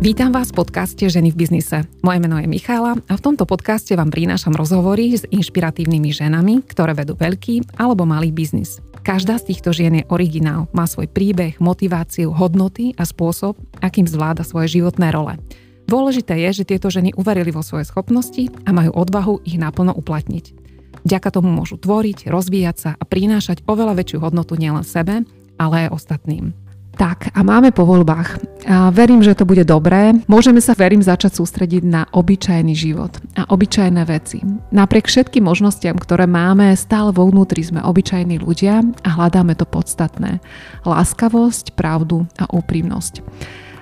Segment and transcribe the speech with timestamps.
[0.00, 1.84] Vítam vás v podcaste Ženy v biznise.
[2.00, 6.96] Moje meno je Michála a v tomto podcaste vám prinášam rozhovory s inšpiratívnymi ženami, ktoré
[6.96, 8.80] vedú veľký alebo malý biznis.
[9.04, 14.40] Každá z týchto žien je originál, má svoj príbeh, motiváciu, hodnoty a spôsob, akým zvláda
[14.40, 15.36] svoje životné role.
[15.84, 20.44] Dôležité je, že tieto ženy uverili vo svoje schopnosti a majú odvahu ich naplno uplatniť.
[21.04, 25.28] Vďaka tomu môžu tvoriť, rozvíjať sa a prinášať oveľa väčšiu hodnotu nielen sebe,
[25.60, 26.56] ale aj ostatným.
[26.96, 28.42] Tak a máme po voľbách.
[28.68, 30.12] A verím, že to bude dobré.
[30.28, 34.44] Môžeme sa, verím, začať sústrediť na obyčajný život a obyčajné veci.
[34.74, 40.44] Napriek všetkým možnostiam, ktoré máme, stále vo vnútri sme obyčajní ľudia a hľadáme to podstatné.
[40.84, 43.24] Láskavosť, pravdu a úprimnosť.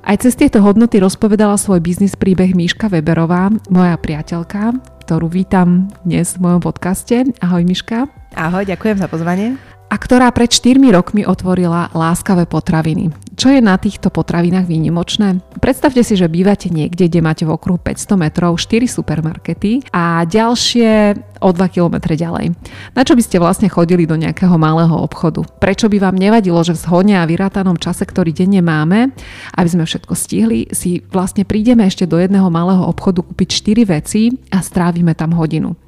[0.09, 6.38] Aj cez tieto hodnoty rozpovedala svoj biznis príbeh Míška Weberová, moja priateľka, ktorú vítam dnes
[6.38, 7.29] v mojom podcaste.
[7.45, 8.09] Ahoj Miška.
[8.32, 13.27] Ahoj, ďakujem za pozvanie a ktorá pred 4 rokmi otvorila láskavé potraviny.
[13.38, 15.38] Čo je na týchto potravinách výnimočné?
[15.62, 21.15] Predstavte si, že bývate niekde, kde máte v okruhu 500 metrov 4 supermarkety a ďalšie
[21.38, 22.59] o 2 km ďalej.
[22.99, 25.46] Na čo by ste vlastne chodili do nejakého malého obchodu?
[25.62, 29.15] Prečo by vám nevadilo, že v zhone a vyrátanom čase, ktorý denne máme,
[29.55, 33.49] aby sme všetko stihli, si vlastne prídeme ešte do jedného malého obchodu kúpiť
[33.87, 35.79] 4 veci a strávime tam hodinu.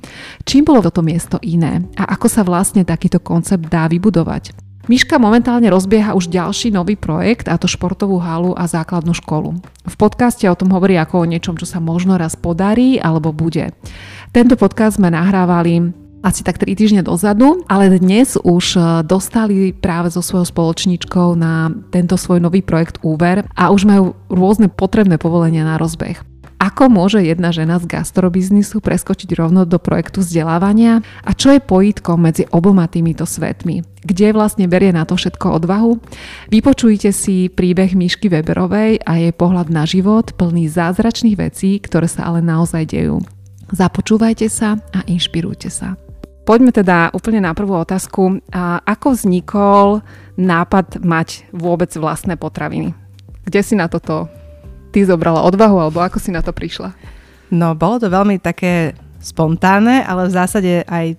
[0.47, 1.83] Čím bolo toto miesto iné?
[1.99, 4.70] A ako sa vlastne takýto koncept dá vybudovať?
[4.89, 9.61] Miška momentálne rozbieha už ďalší nový projekt, a to športovú halu a základnú školu.
[9.85, 13.77] V podcaste o tom hovorí ako o niečom, čo sa možno raz podarí alebo bude.
[14.33, 20.13] Tento podcast sme nahrávali asi tak 3 týždne dozadu, ale dnes už e, dostali práve
[20.13, 25.65] so svojou spoločníčkou na tento svoj nový projekt Uber a už majú rôzne potrebné povolenia
[25.65, 26.30] na rozbeh.
[26.61, 31.01] Ako môže jedna žena z gastrobiznisu preskočiť rovno do projektu vzdelávania?
[31.25, 33.81] A čo je pojitkom medzi oboma týmito svetmi?
[34.05, 35.97] Kde vlastne berie na to všetko odvahu?
[36.53, 42.29] Vypočujte si príbeh Myšky Weberovej a jej pohľad na život plný zázračných vecí, ktoré sa
[42.29, 43.25] ale naozaj dejú.
[43.73, 45.97] Započúvajte sa a inšpirujte sa.
[46.45, 48.45] Poďme teda úplne na prvú otázku.
[48.53, 50.05] A ako vznikol
[50.37, 52.93] nápad mať vôbec vlastné potraviny?
[53.49, 54.29] Kde si na toto
[54.91, 56.93] ty zobrala odvahu, alebo ako si na to prišla?
[57.51, 61.17] No, bolo to veľmi také spontánne, ale v zásade aj e,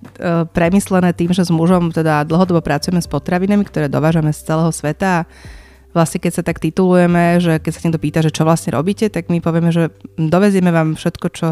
[0.49, 5.21] premyslené tým, že s mužom teda dlhodobo pracujeme s potravinami, ktoré dovážame z celého sveta
[5.21, 5.25] a
[5.93, 9.29] vlastne keď sa tak titulujeme, že keď sa niekto pýta, že čo vlastne robíte, tak
[9.29, 11.47] my povieme, že dovezieme vám všetko, čo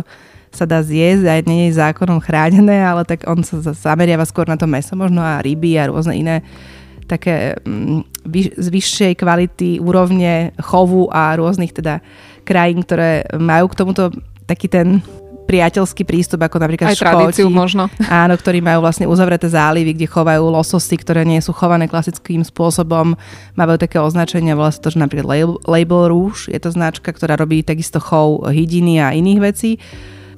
[0.50, 4.58] sa dá zjesť, aj nie je zákonom chránené, ale tak on sa zameriava skôr na
[4.58, 6.42] to meso možno a ryby a rôzne iné
[7.10, 8.06] také mm,
[8.54, 12.06] z vyššej kvality úrovne chovu a rôznych teda
[12.46, 14.14] krajín, ktoré majú k tomuto
[14.46, 15.02] taký ten
[15.50, 17.90] priateľský prístup, ako napríklad Aj Škóti, možno.
[18.06, 23.18] Áno, ktorí majú vlastne uzavreté zálivy, kde chovajú lososy, ktoré nie sú chované klasickým spôsobom.
[23.58, 27.34] Majú také označenia, volá sa to, že napríklad Label, label Rouge, je to značka, ktorá
[27.34, 29.82] robí takisto chov hydiny a iných vecí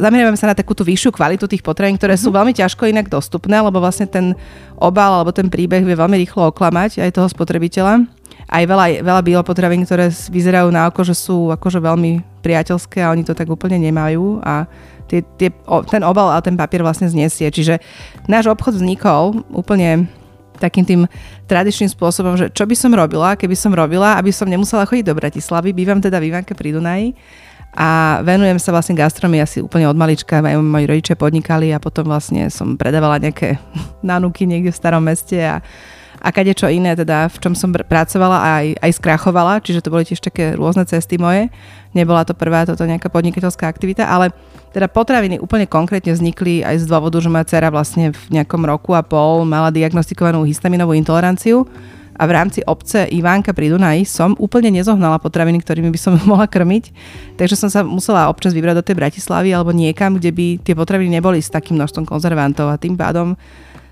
[0.02, 2.36] zameriavame sa na takú tú vyššiu kvalitu tých potravín, ktoré sú mhm.
[2.42, 4.34] veľmi ťažko inak dostupné, lebo vlastne ten
[4.82, 8.10] obal alebo ten príbeh vie veľmi rýchlo oklamať aj toho spotrebiteľa.
[8.52, 13.24] Aj veľa, veľa biopotravín, ktoré vyzerajú na oko, že sú akože veľmi priateľské a oni
[13.24, 14.68] to tak úplne nemajú a
[15.08, 15.54] tie, tie,
[15.88, 17.48] ten obal a ten papier vlastne znesie.
[17.48, 17.80] Čiže
[18.28, 20.12] náš obchod vznikol úplne
[20.60, 21.02] takým tým
[21.48, 25.18] tradičným spôsobom, že čo by som robila, keby som robila, aby som nemusela chodiť do
[25.18, 25.72] Bratislavy.
[25.74, 27.16] Bývam teda v Ivanke pri Dunaji
[27.72, 30.44] a venujem sa vlastne gastronomii asi úplne od malička.
[30.44, 33.56] Moji rodičia podnikali a potom vlastne som predávala nejaké
[34.04, 35.64] nanúky niekde v starom meste a,
[36.20, 39.94] a kade čo iné, teda v čom som pracovala a aj, aj skrachovala, čiže to
[39.94, 41.48] boli tiež také rôzne cesty moje.
[41.96, 44.36] Nebola to prvá toto nejaká podnikateľská aktivita, ale
[44.76, 48.96] teda potraviny úplne konkrétne vznikli aj z dôvodu, že moja dcera vlastne v nejakom roku
[48.96, 51.68] a pol mala diagnostikovanú histaminovú intoleranciu
[52.16, 56.46] a v rámci obce Ivánka pri Dunaji som úplne nezohnala potraviny, ktorými by som mohla
[56.46, 56.92] krmiť,
[57.38, 61.20] takže som sa musela občas vybrať do tej Bratislavy alebo niekam, kde by tie potraviny
[61.20, 63.36] neboli s takým množstvom konzervantov a tým pádom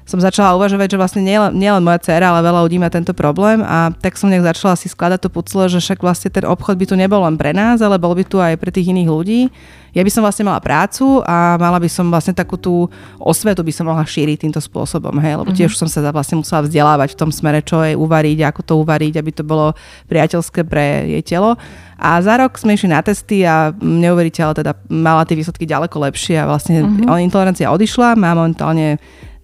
[0.10, 3.62] som začala uvažovať, že vlastne nielen, nielen moja dcera, ale veľa ľudí má tento problém
[3.62, 6.86] a tak som nejak začala si skladať to pucle, že však vlastne ten obchod by
[6.90, 9.54] tu nebol len pre nás, ale bol by tu aj pre tých iných ľudí.
[9.94, 12.90] Ja by som vlastne mala prácu a mala by som vlastne takú tú
[13.22, 15.90] osvetu by som mohla šíriť týmto spôsobom, hej, lebo tiež mm-hmm.
[15.94, 19.32] som sa vlastne musela vzdelávať v tom smere, čo je uvariť, ako to uvariť, aby
[19.34, 19.74] to bolo
[20.10, 21.58] priateľské pre jej telo.
[21.98, 26.38] A za rok sme išli na testy a neuveriteľ, teda mala tie výsledky ďaleko lepšie
[26.38, 27.26] a vlastne mm-hmm.
[27.26, 29.02] intolerancia odišla, má momentálne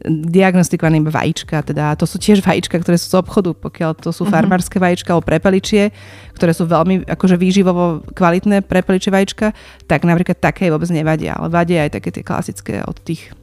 [0.08, 4.24] diagnostikované iba vajíčka, teda to sú tiež vajíčka, ktoré sú z obchodu, pokiaľ to sú
[4.24, 4.34] uh-huh.
[4.34, 5.90] farmárske vajíčka alebo prepeličie,
[6.38, 9.52] ktoré sú veľmi akože výživovo kvalitné prepeličie vajíčka,
[9.90, 13.34] tak napríklad také vôbec nevadia, ale vadia aj také tie klasické od tých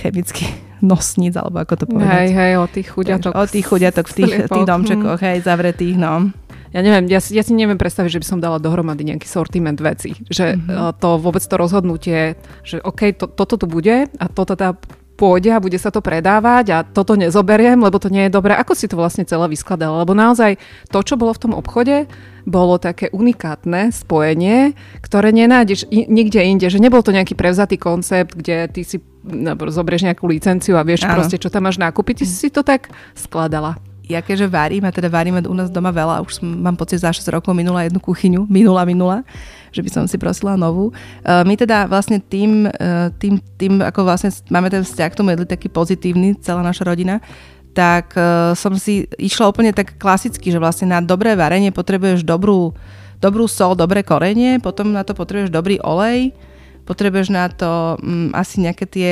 [0.00, 0.52] chemických
[0.90, 2.12] nosníc, alebo ako to povedať.
[2.12, 3.32] Hej, hej, od tých chuďatok.
[3.32, 6.32] Od tých chuďatok v tých, tých domčekoch, hej, zavretých, no.
[6.74, 10.12] ja neviem, ja, ja si neviem predstaviť, že by som dala dohromady nejaký sortiment veci.
[10.28, 11.00] Že mm-hmm.
[11.00, 14.76] to vôbec to rozhodnutie, že OK, to, toto tu bude a toto tá
[15.16, 18.52] pôjde a bude sa to predávať a toto nezoberiem, lebo to nie je dobré.
[18.52, 20.04] Ako si to vlastne celé vyskladalo?
[20.04, 20.60] Lebo naozaj
[20.92, 22.04] to, čo bolo v tom obchode,
[22.46, 26.70] bolo také unikátne spojenie, ktoré nenájdeš nikde inde.
[26.70, 31.08] Že nebol to nejaký prevzatý koncept, kde ty si no, zoberieš nejakú licenciu a vieš
[31.08, 31.18] ano.
[31.18, 32.22] proste, čo tam máš nakúpiť.
[32.22, 36.22] Ty si to tak skladala ja keďže varím, a teda varíme u nás doma veľa,
[36.22, 39.26] už som, mám pocit, za 6 rokov minula jednu kuchyňu, minula, minula,
[39.74, 40.94] že by som si prosila novú.
[41.26, 45.34] Uh, my teda vlastne tým, uh, tým, tým, ako vlastne máme ten vzťah k tomu
[45.34, 47.18] jedli taký pozitívny, celá naša rodina,
[47.74, 52.72] tak uh, som si išla úplne tak klasicky, že vlastne na dobré varenie potrebuješ dobrú,
[53.18, 56.32] dobrú sol, dobré korenie, potom na to potrebuješ dobrý olej,
[56.86, 59.10] potrebuješ na to um, asi nejaké tie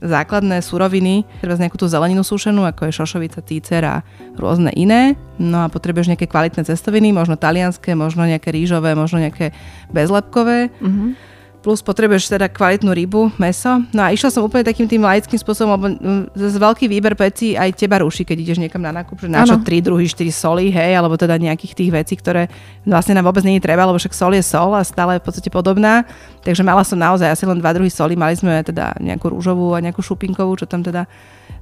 [0.00, 4.04] základné suroviny, treba nejakú tú zeleninu sušenú, ako je šošovica, tícer a
[4.36, 5.16] rôzne iné.
[5.40, 9.56] No a potrebuješ nejaké kvalitné cestoviny, možno talianské, možno nejaké rýžové, možno nejaké
[9.90, 10.68] bezlepkové.
[10.80, 11.35] Mm-hmm
[11.66, 13.82] plus potrebuješ teda kvalitnú rybu, meso.
[13.90, 17.58] No a išla som úplne takým tým laickým spôsobom, lebo mm, zase veľký výber pecí
[17.58, 20.70] aj teba ruší, keď ideš niekam na nákup, že na čo 3 druhy, 4 soli,
[20.70, 22.46] hej, alebo teda nejakých tých vecí, ktoré
[22.86, 25.50] vlastne nám vôbec je treba, lebo však sol je sol a stále je v podstate
[25.50, 26.06] podobná.
[26.46, 29.82] Takže mala som naozaj asi len dva druhy soli, mali sme teda nejakú rúžovú a
[29.82, 31.10] nejakú šupinkovú, čo tam teda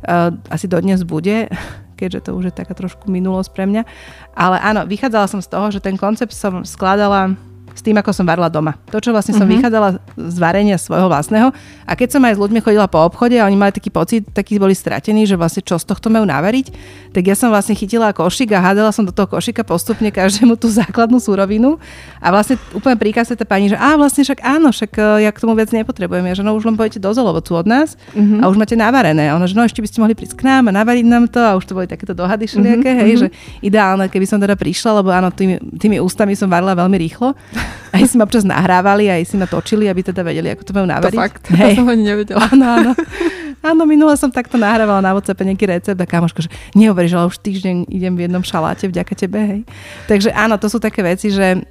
[0.04, 1.48] uh, asi dodnes bude
[1.96, 3.86] keďže to už je taká trošku minulosť pre mňa.
[4.34, 7.38] Ale áno, vychádzala som z toho, že ten koncept som skladala
[7.74, 8.78] s tým, ako som varila doma.
[8.94, 9.58] To, čo vlastne som uh-huh.
[9.58, 11.50] vychádzala z varenia svojho vlastného.
[11.84, 14.56] A keď som aj s ľuďmi chodila po obchode a oni mali taký pocit, takí
[14.62, 16.70] boli stratení, že vlastne čo z tohto majú navariť,
[17.10, 20.70] tak ja som vlastne chytila košík a hádala som do toho košíka postupne každému tú
[20.70, 21.82] základnú súrovinu.
[22.22, 25.42] A vlastne úplne príkazuje tá pani, že a vlastne však áno, však e, ja k
[25.42, 26.24] tomu viac nepotrebujem.
[26.30, 28.42] Ja, že no už len pôjdete do od nás uh-huh.
[28.42, 29.34] a už máte navarené.
[29.34, 31.58] Ono, že no ešte by ste mohli prísť k nám a navariť nám to a
[31.58, 33.04] už to boli takéto dohady všelijaké, uh-huh.
[33.06, 33.28] hej, že
[33.64, 37.34] ideálne, keby som teda prišla, lebo áno, tými, tými ústami som varila veľmi rýchlo.
[37.94, 40.86] Aj si ma občas nahrávali, aj si ma točili, aby teda vedeli, ako to majú
[40.90, 41.14] navariť.
[41.14, 41.78] To fakt, Hej.
[41.78, 42.42] to som ani nevedela.
[42.50, 42.92] Áno, áno.
[43.64, 47.40] Áno, minule som takto nahrávala na WhatsApp nejaký recept a kamoška, že nehovoríš, ale už
[47.40, 49.60] týždeň idem v jednom šaláte vďaka tebe, hej.
[50.04, 51.64] Takže áno, to sú také veci, že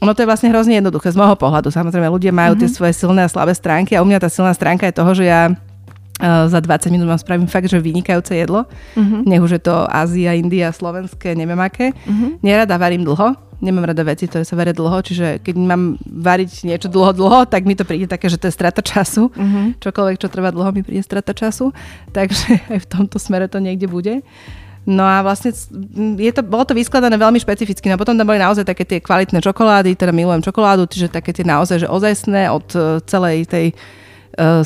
[0.00, 1.68] ono to je vlastne hrozne jednoduché z môjho pohľadu.
[1.68, 2.60] Samozrejme, ľudia majú mm-hmm.
[2.64, 2.76] tie mhm.
[2.76, 5.52] svoje silné a slabé stránky a u mňa tá silná stránka je toho, že ja
[5.52, 8.64] uh, za 20 minút vám spravím fakt, že vynikajúce jedlo.
[8.96, 9.20] Mm-hmm.
[9.28, 11.92] Nech už je to Ázia, India, slovenské, neviem aké.
[11.92, 12.30] Mm-hmm.
[12.40, 16.92] Nerada varím dlho, nemám rada veci, ktoré sa varia dlho, čiže keď mám variť niečo
[16.92, 19.32] dlho, dlho, tak mi to príde také, že to je strata času.
[19.32, 19.72] Uh-huh.
[19.80, 21.72] Čokoľvek, čo trvá dlho, mi príde strata času.
[22.12, 24.20] Takže aj v tomto smere to niekde bude.
[24.84, 25.48] No a vlastne
[26.20, 27.88] je to, bolo to vyskladané veľmi špecificky.
[27.88, 31.40] No potom tam boli naozaj také tie kvalitné čokolády, teda milujem čokoládu, čiže také tie
[31.40, 33.72] naozaj, že ozajstné od e, celej tej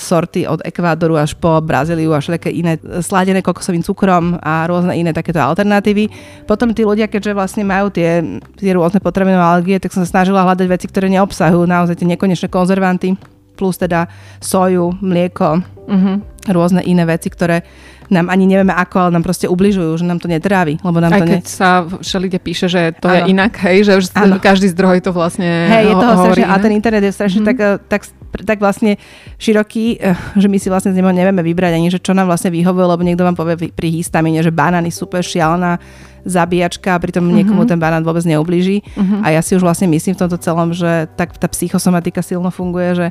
[0.01, 5.13] sorty od Ekvádoru až po Brazíliu až také iné sladené kokosovým cukrom a rôzne iné
[5.13, 6.09] takéto alternatívy.
[6.49, 8.25] Potom tí ľudia, keďže vlastne majú tie,
[8.57, 12.49] tie rôzne potravinové alergie, tak som sa snažila hľadať veci, ktoré neobsahujú naozaj tie nekonečné
[12.49, 13.15] konzervanty,
[13.59, 14.07] plus teda
[14.39, 16.17] soju, mlieko, uh-huh.
[16.55, 17.67] rôzne iné veci, ktoré
[18.09, 20.81] nám ani nevieme ako, ale nám proste ubližujú, že nám to netrávi.
[20.81, 21.49] Lebo nám Aj to keď ne...
[21.49, 23.15] sa všelikde píše, že to ano.
[23.15, 24.41] je inak, hej, že už ano.
[24.41, 27.51] každý zdroj to vlastne Hej, je toho strašne, a ten internet je strašne mm-hmm.
[27.53, 28.01] tak, eh, tak,
[28.33, 29.01] tak vlastne
[29.41, 32.53] široký, eh, že my si vlastne z neho nevieme vybrať ani, že čo nám vlastne
[32.53, 35.81] vyhovuje, lebo niekto vám povie pri histamine, že banány super šialená
[36.29, 37.37] zabíjačka a pritom mm-hmm.
[37.41, 38.85] niekomu ten banán vôbec neublíži.
[38.85, 39.21] Mm-hmm.
[39.25, 42.91] A ja si už vlastne myslím v tomto celom, že tak tá psychosomatika silno funguje,
[42.95, 43.07] že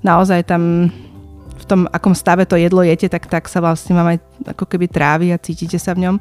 [0.00, 0.88] naozaj tam
[1.62, 4.18] v tom, akom stave to jedlo jete, tak, tak sa vlastne vám aj
[4.56, 6.16] ako keby trávi a cítite sa v ňom.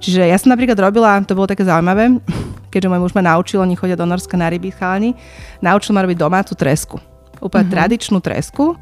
[0.00, 2.18] Čiže ja som napríklad robila, to bolo také zaujímavé,
[2.72, 5.12] keďže môj muž ma naučil, oni chodia do Norska na ryby chalani,
[5.60, 6.96] naučil ma robiť domácu tresku.
[7.40, 7.76] Úplne mm-hmm.
[7.76, 8.76] tradičnú tresku.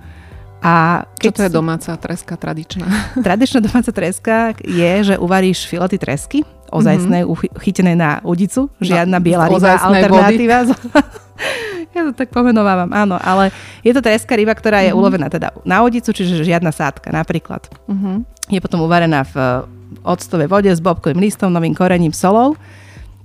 [0.59, 2.87] A Čo to je domáca treska tradičná?
[3.27, 6.43] Tradičná domáca treska je, že uvaríš filety tresky,
[6.75, 7.55] ozajstnej, mm-hmm.
[7.63, 10.67] chytenej na udicu, žiadna biela ryba, alternatíva.
[11.97, 13.51] Ja to tak pomenovávam, áno, ale
[13.83, 15.01] je to treska ryba, ktorá je mm-hmm.
[15.03, 17.65] ulovená teda na odicu, čiže žiadna sádka napríklad.
[17.91, 18.17] Mm-hmm.
[18.55, 19.67] Je potom uvarená v
[20.05, 22.55] octovej vode s bobkovým listom, novým korením, solou.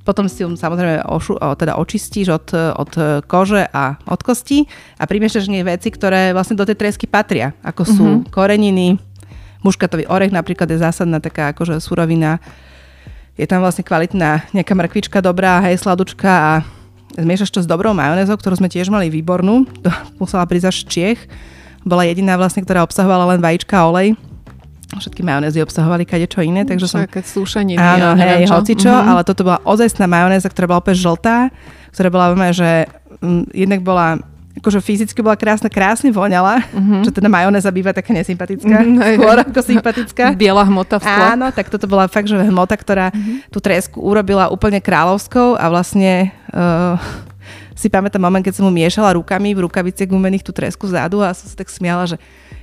[0.04, 2.92] Potom si ju samozrejme ošu, o, teda očistíš od, od
[3.24, 4.68] kože a od kosti
[5.00, 8.30] a primiešaš nej veci, ktoré vlastne do tej tresky patria, ako sú mm-hmm.
[8.36, 9.00] koreniny,
[9.64, 12.44] muškatový orech napríklad je zásadná taká akože surovina.
[13.40, 16.52] Je tam vlastne kvalitná nejaká mrkvička dobrá, hej, sladučka a
[17.18, 19.90] zmiešaš to s dobrou majonézou, ktorú sme tiež mali výbornú, to
[20.22, 21.22] musela prísť až Čiech.
[21.84, 24.16] Bola jediná vlastne, ktorá obsahovala len vajíčka a olej.
[25.00, 27.06] Všetky majonézy obsahovali čo iné, takže som...
[27.06, 27.80] Také súšeniny.
[27.80, 29.12] Áno, ja hej, hocičo, mm-hmm.
[29.14, 31.50] ale toto bola ozajstná majonéza, ktorá bola opäť žltá,
[31.94, 32.70] ktorá bola veľmi, že
[33.22, 34.22] m, mm, jednak bola
[34.54, 37.02] akože fyzicky bola krásna, krásne voňala, uh-huh.
[37.02, 39.18] čo teda majonéza býva taká nesympatická, uh-huh.
[39.18, 40.26] skôr ako sympatická.
[40.38, 41.26] Biela hmota v skle.
[41.34, 43.50] Áno, tak toto bola fakt, že hmota, ktorá uh-huh.
[43.50, 47.02] tú tresku urobila úplne kráľovskou a vlastne uh,
[47.74, 51.34] si pamätám moment, keď som mu miešala rukami v rukaviciach gumených tú tresku vzadu a
[51.34, 52.18] som sa tak smiala, že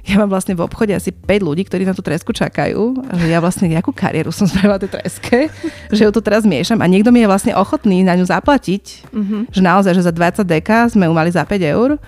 [0.06, 2.96] ja mám vlastne v obchode asi 5 ľudí, ktorí na tú tresku čakajú.
[3.12, 5.52] Že ja vlastne nejakú kariéru som spravila tej treske,
[5.96, 9.12] že ju tu teraz miešam a niekto mi je vlastne ochotný na ňu zaplatiť.
[9.12, 9.40] Mm-hmm.
[9.52, 12.00] Že naozaj, že za 20 deka sme ju mali za 5 eur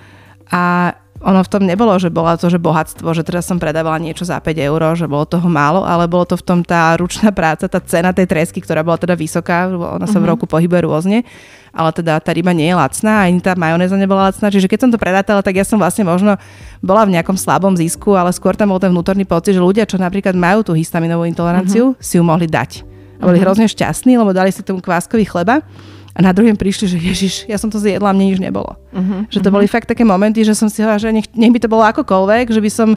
[0.49, 4.27] a ono v tom nebolo, že bola to, že bohatstvo, že teraz som predávala niečo
[4.27, 7.71] za 5 eur, že bolo toho málo, ale bolo to v tom tá ručná práca,
[7.71, 10.31] tá cena tej tresky, ktorá bola teda vysoká, ona sa v mhm.
[10.35, 11.19] roku pohybuje rôzne,
[11.73, 14.91] ale teda tá ryba nie je lacná, ani tá majonéza nebola lacná, čiže keď som
[14.91, 16.37] to predátala, tak ja som vlastne možno
[16.83, 19.97] bola v nejakom slabom zisku, ale skôr tam bol ten vnútorný pocit, že ľudia, čo
[19.97, 22.05] napríklad majú tú histaminovú intoleranciu, mm-hmm.
[22.05, 22.85] si ju mohli dať.
[23.23, 23.47] A boli mm-hmm.
[23.47, 25.63] hrozne šťastní, lebo dali si tomu kváskový chleba
[26.13, 28.77] a na druhým prišli, že Ježiš, ja som to zjedla mne nič nebolo.
[28.93, 29.65] Uh-huh, že to uh-huh.
[29.65, 32.53] boli fakt také momenty, že som si hovorila, že nech, nech by to bolo akokoľvek,
[32.53, 32.89] že by som,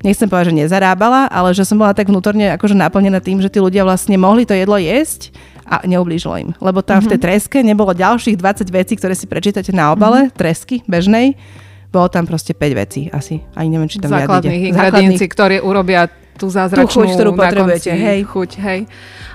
[0.00, 3.60] nechcem povedať, že nezarábala, ale že som bola tak vnútorne akože naplnená tým, že tí
[3.60, 5.36] ľudia vlastne mohli to jedlo jesť
[5.68, 6.50] a neublížilo im.
[6.64, 7.12] Lebo tam uh-huh.
[7.12, 10.36] v tej treske nebolo ďalších 20 vecí, ktoré si prečítate na obale, uh-huh.
[10.36, 11.36] tresky bežnej.
[11.92, 13.44] Bolo tam proste 5 vecí asi.
[13.52, 16.08] Ani neviem, či tam Základných ingrediencií, ktoré urobia
[16.40, 17.92] tú zázračnú tú chuť, ktorú potrebujete.
[17.92, 18.18] Hej.
[18.24, 18.80] Chuť, hej.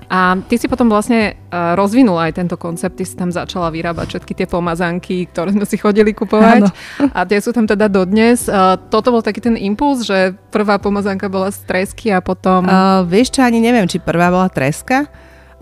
[0.07, 4.15] A ty si potom vlastne uh, rozvinula aj tento koncept, ty si tam začala vyrábať
[4.15, 6.71] všetky tie pomazanky, ktoré sme si chodili kupovať Áno.
[7.11, 8.47] a tie sú tam teda dodnes.
[8.47, 12.63] Uh, toto bol taký ten impuls, že prvá pomazanka bola z tresky a potom...
[12.63, 15.11] Uh, vieš čo, ani neviem, či prvá bola treska,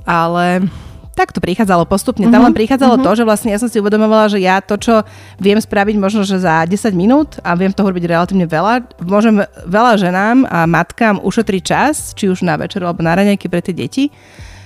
[0.06, 0.70] ale
[1.16, 2.28] tak to prichádzalo postupne.
[2.28, 3.06] Tam len mhm, prichádzalo uh-huh.
[3.08, 5.08] to, že vlastne ja som si uvedomovala, že ja to, čo
[5.40, 9.96] viem spraviť možno, že za 10 minút a viem toho robiť relatívne veľa, môžem veľa
[9.96, 14.12] ženám a matkám ušetriť čas, či už na večer alebo na raňajky pre tie deti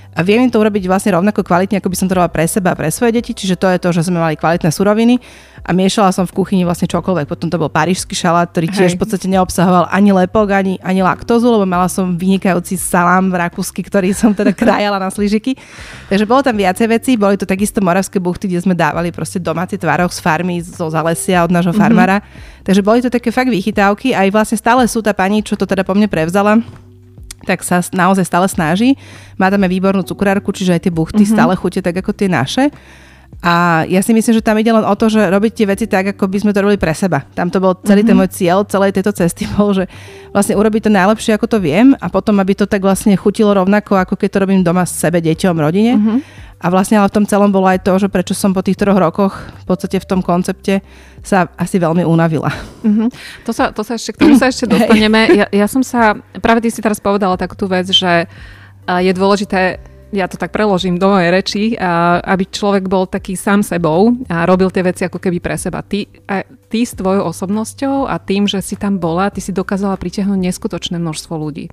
[0.10, 2.74] a viem im to urobiť vlastne rovnako kvalitne, ako by som to robila pre seba
[2.74, 5.22] a pre svoje deti, čiže to je to, že sme mali kvalitné suroviny
[5.62, 7.30] a miešala som v kuchyni vlastne čokoľvek.
[7.30, 11.54] Potom to bol parížský šalát, ktorý tiež v podstate neobsahoval ani lepok, ani, ani laktózu,
[11.54, 15.54] lebo mala som vynikajúci salám v rakúsky, ktorý som teda krajala na sližiky.
[16.10, 19.78] Takže bolo tam viacej vecí, boli to takisto moravské buchty, kde sme dávali proste domáci
[19.78, 21.86] tvároch z farmy, zo zalesia od nášho mm-hmm.
[21.86, 22.26] farmára.
[22.66, 25.86] Takže boli to také fakt vychytávky, aj vlastne stále sú tá pani, čo to teda
[25.86, 26.60] po mne prevzala,
[27.46, 28.96] tak sa naozaj stále snaží.
[29.40, 31.36] Má tam aj výbornú cukrárku, čiže aj tie buchty mm-hmm.
[31.36, 32.72] stále chutia tak ako tie naše.
[33.40, 36.12] A ja si myslím, že tam ide len o to, že robiť tie veci tak,
[36.12, 37.24] ako by sme to robili pre seba.
[37.24, 38.10] Tam to bol celý mm-hmm.
[38.10, 39.88] ten môj cieľ, celej tejto cesty bol, že
[40.36, 43.96] vlastne urobiť to najlepšie, ako to viem a potom, aby to tak vlastne chutilo rovnako,
[43.96, 45.96] ako keď to robím doma sebe, deťom, rodine.
[45.96, 46.49] Mm-hmm.
[46.60, 49.00] A vlastne ale v tom celom bolo aj to, že prečo som po tých troch
[49.00, 49.32] rokoch
[49.64, 50.84] v podstate v tom koncepte
[51.24, 52.52] sa asi veľmi unavila.
[52.84, 53.10] Mm-hmm.
[53.48, 55.32] To, sa, to sa ešte, k tomu sa ešte dostaneme.
[55.40, 58.28] Ja, ja som sa, práve ty si teraz povedala takú tú vec, že
[58.88, 61.64] je dôležité ja to tak preložím do mojej reči,
[62.26, 65.86] aby človek bol taký sám sebou a robil tie veci ako keby pre seba.
[65.86, 66.10] Ty,
[66.66, 70.98] ty s tvojou osobnosťou a tým, že si tam bola, ty si dokázala pritiahnuť neskutočné
[70.98, 71.70] množstvo ľudí.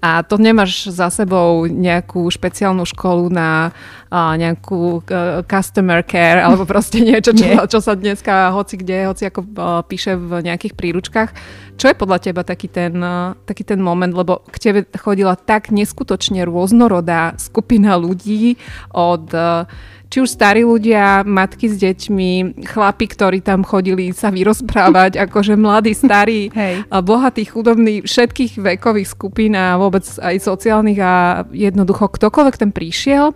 [0.00, 3.72] A to nemáš za sebou nejakú špeciálnu školu na a,
[4.14, 9.40] nejakú uh, customer care alebo proste niečo, čo, čo sa dneska hoci kde, hoci ako
[9.42, 11.30] uh, píše v nejakých príručkách.
[11.74, 15.74] Čo je podľa teba taký ten, uh, taký ten moment, lebo k tebe chodila tak
[15.74, 18.56] neskutočne rôznorodá skupina ľudí
[18.94, 19.34] od
[20.14, 25.90] či už starí ľudia, matky s deťmi, chlapi, ktorí tam chodili sa vyrozprávať, akože mladí,
[25.90, 26.86] starí, Hej.
[27.02, 33.34] bohatí, chudobní, všetkých vekových skupín a vôbec aj sociálnych a jednoducho ktokoľvek ten prišiel.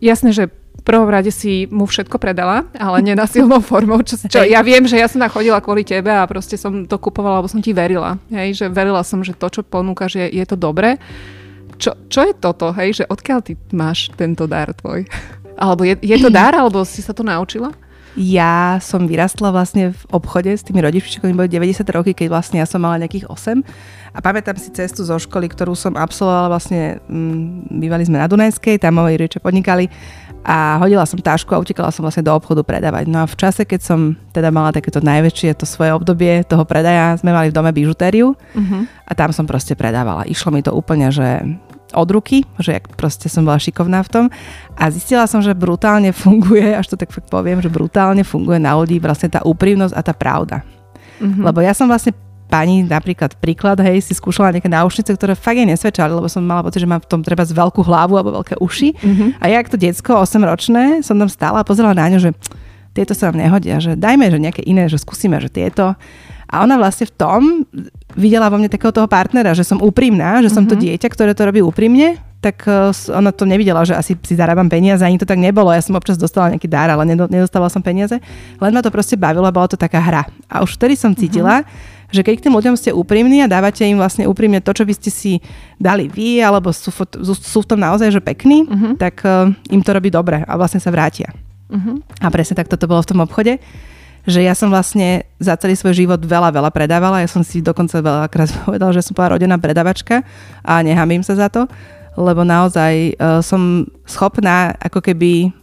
[0.00, 0.52] Jasné, že
[0.86, 5.10] prvom rade si mu všetko predala, ale nenasilnou formou, čo, čo ja viem, že ja
[5.10, 8.14] som chodila kvôli tebe a proste som to kupovala, lebo som ti verila.
[8.30, 11.02] Hej, že verila som, že to, čo ponúkaš, je, je to dobré.
[11.76, 15.04] Čo, čo je toto, hej, že odkiaľ ty máš tento dar tvoj?
[15.58, 17.74] Alebo je, je to dar, alebo si sa to naučila?
[18.16, 22.56] Ja som vyrastla vlastne v obchode s tými rodičmi, ktorí boli 90 roky, keď vlastne
[22.56, 23.60] ja som mala nejakých 8.
[24.16, 28.24] A pamätám si cestu zo školy, ktorú som absolvovala vlastne, m, mm, bývali sme na
[28.24, 29.92] Dunajskej, tam moji rodičia podnikali
[30.46, 33.10] a hodila som tášku a utekala som vlastne do obchodu predávať.
[33.10, 37.18] No a v čase, keď som teda mala takéto najväčšie, to svoje obdobie toho predaja,
[37.20, 38.82] sme mali v dome bižutériu uh-huh.
[38.86, 40.24] a tam som proste predávala.
[40.24, 41.44] Išlo mi to úplne, že
[41.94, 44.24] od ruky, že jak proste som bola šikovná v tom
[44.74, 48.74] a zistila som, že brutálne funguje, až to tak fakt poviem, že brutálne funguje na
[48.74, 50.66] ľudí vlastne tá úprimnosť a tá pravda.
[51.22, 51.42] Mm-hmm.
[51.46, 52.12] Lebo ja som vlastne
[52.46, 56.62] pani, napríklad príklad, hej, si skúšala nejaké náušnice, ktoré fakt jej nesvedčali, lebo som mala
[56.62, 58.88] pocit, že mám v tom treba z veľkú hlavu alebo veľké uši.
[58.94, 59.28] Mm-hmm.
[59.42, 62.30] A ja, ako to decko, 8-ročné, som tam stála a pozerala na ňu, že
[62.94, 65.98] tieto sa vám nehodia, že dajme, že nejaké iné, že skúsime, že tieto.
[66.46, 67.40] A ona vlastne v tom
[68.14, 70.70] videla vo mne takého toho partnera, že som úprimná, že som mm-hmm.
[70.70, 70.82] to mhm.
[70.86, 75.02] dieťa, ktoré to robí úprimne tak uh, ona to nevidela, že asi si zarábam peniaze,
[75.02, 75.74] ani to tak nebolo.
[75.74, 78.22] Ja som občas dostala nejaký dar, ale nedostala som peniaze.
[78.62, 80.22] Len ma to proste bavilo, bola to taká hra.
[80.46, 83.82] A už vtedy som cítila, uh-huh že keď k tým ľuďom ste úprimní a dávate
[83.82, 85.32] im vlastne úprimne to, čo by ste si
[85.78, 86.94] dali vy, alebo sú,
[87.34, 88.94] sú v tom naozaj že pekní, uh-huh.
[88.94, 91.34] tak uh, im to robí dobre a vlastne sa vrátia.
[91.66, 91.98] Uh-huh.
[92.22, 93.58] A presne tak toto bolo v tom obchode
[94.26, 97.22] že ja som vlastne za celý svoj život veľa, veľa predávala.
[97.22, 100.26] Ja som si dokonca veľakrát povedala, že som bola rodená predavačka
[100.66, 101.70] a nehamím sa za to,
[102.18, 105.54] lebo naozaj uh, som schopná ako keby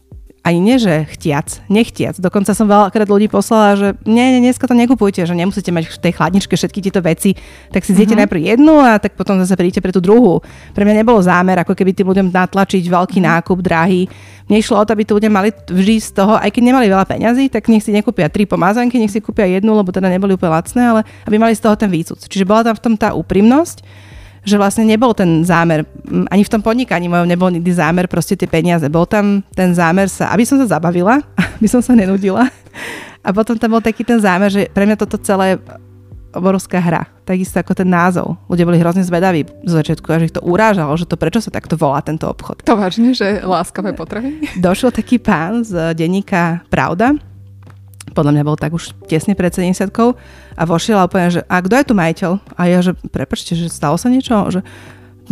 [0.43, 2.19] ani nie, že chtiac, nechtiac.
[2.19, 6.01] Dokonca som veľakrát ľudí poslala, že nie, nie, dneska to nekupujte, že nemusíte mať v
[6.03, 7.39] tej chladničke všetky tieto veci,
[7.71, 8.27] tak si zjete uh-huh.
[8.27, 10.43] najprv jednu a tak potom zase prídete pre tú druhú.
[10.75, 13.39] Pre mňa nebolo zámer, ako keby tým ľuďom natlačiť veľký uh-huh.
[13.39, 14.11] nákup, drahý.
[14.51, 17.07] Mne išlo o to, aby tí ľudia mali vždy z toho, aj keď nemali veľa
[17.07, 20.59] peňazí, tak nech si nekúpia tri pomazanky, nech si kúpia jednu, lebo teda neboli úplne
[20.59, 22.19] lacné, ale aby mali z toho ten výcud.
[22.19, 24.11] Čiže bola tam v tom tá úprimnosť
[24.43, 25.87] že vlastne nebol ten zámer,
[26.27, 28.85] ani v tom podnikaní mojom nebol nikdy zámer proste tie peniaze.
[28.91, 31.23] Bol tam ten zámer sa, aby som sa zabavila,
[31.59, 32.51] aby som sa nenudila.
[33.23, 35.55] A potom tam bol taký ten zámer, že pre mňa toto celé
[36.35, 37.07] obrovská hra.
[37.23, 38.35] Takisto ako ten názov.
[38.51, 41.53] Ľudia boli hrozne zvedaví zo začiatku a že ich to urážalo, že to prečo sa
[41.53, 42.65] takto volá tento obchod.
[42.67, 44.43] To vážne, že láskavé potravy?
[44.59, 47.15] Došiel taký pán z denníka Pravda,
[48.13, 49.89] podľa mňa bol tak už tesne pred 70
[50.53, 52.31] a vošiel a úplne, že a kto je tu majiteľ?
[52.55, 54.37] A ja, že prepačte, že stalo sa niečo?
[54.53, 54.61] Že,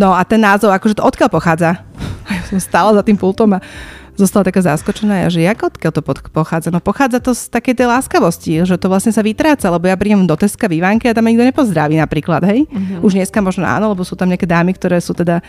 [0.01, 1.79] no a ten názov, akože to odkiaľ pochádza?
[2.27, 3.59] A ja som stála za tým pultom a
[4.15, 6.69] zostala taká zaskočená, ja, že jak odkiaľ to pochádza?
[6.69, 10.23] No pochádza to z takej tej láskavosti, že to vlastne sa vytráca, lebo ja prídem
[10.29, 12.69] do Teska v Ivánke a tam nikto nepozdraví napríklad, hej?
[12.69, 13.07] Uh-huh.
[13.09, 15.41] Už dneska možno áno, lebo sú tam nejaké dámy, ktoré sú teda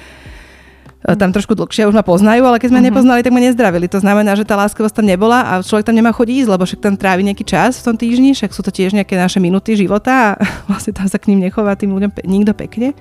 [1.02, 2.94] tam trošku dlhšie už ma poznajú, ale keď sme uh-huh.
[2.94, 3.90] nepoznali, tak ma nezdravili.
[3.90, 6.78] To znamená, že tá láskavosť tam nebola a človek tam nemá chodiť ísť, lebo však
[6.78, 10.38] tam trávi nejaký čas v tom týždni, však sú to tiež nejaké naše minuty života
[10.38, 12.94] a vlastne tam sa k ním nechová tým ľuďom pe- nikto pekne.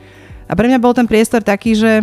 [0.50, 2.02] A pre mňa bol ten priestor taký, že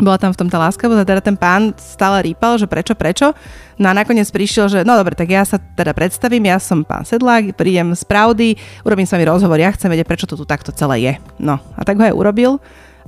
[0.00, 3.36] bola tam v tom tá láskavosť a teda ten pán stále rýpal, že prečo, prečo.
[3.76, 7.04] No a nakoniec prišiel, že no dobre, tak ja sa teda predstavím, ja som pán
[7.04, 8.56] Sedlák, prídem z pravdy,
[8.88, 11.12] urobím s vami rozhovor, ja chcem vedieť, prečo to tu takto celé je.
[11.36, 12.56] No a tak ho aj urobil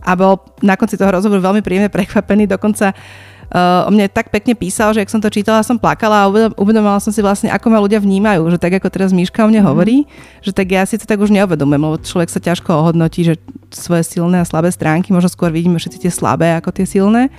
[0.02, 4.56] a bol na konci toho rozhovoru veľmi príjemne prekvapený, dokonca uh, o mne tak pekne
[4.56, 7.78] písal, že ak som to čítala, som plakala a uvedomala som si vlastne, ako ma
[7.78, 9.68] ľudia vnímajú, že tak ako teraz Miška o mne mm.
[9.68, 9.96] hovorí,
[10.40, 13.34] že tak ja si to tak už neuvedomujem, lebo človek sa ťažko ohodnotí, že
[13.70, 17.30] svoje silné a slabé stránky, možno skôr vidíme všetci tie slabé ako tie silné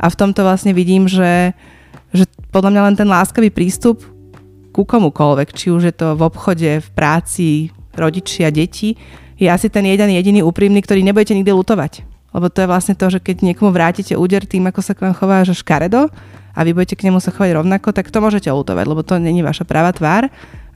[0.00, 1.52] a v tomto vlastne vidím, že,
[2.16, 4.00] že podľa mňa len ten láskavý prístup
[4.70, 8.94] ku komukoľvek, či už je to v obchode, v práci, rodičia, deti,
[9.40, 12.04] je asi ten jeden jediný úprimný, ktorý nebudete nikdy lutovať.
[12.30, 15.16] Lebo to je vlastne to, že keď niekomu vrátite úder tým, ako sa k vám
[15.16, 16.12] chová, že škaredo
[16.54, 19.40] a vy budete k nemu sa chovať rovnako, tak to môžete lutovať, lebo to není
[19.40, 20.28] vaša práva tvár.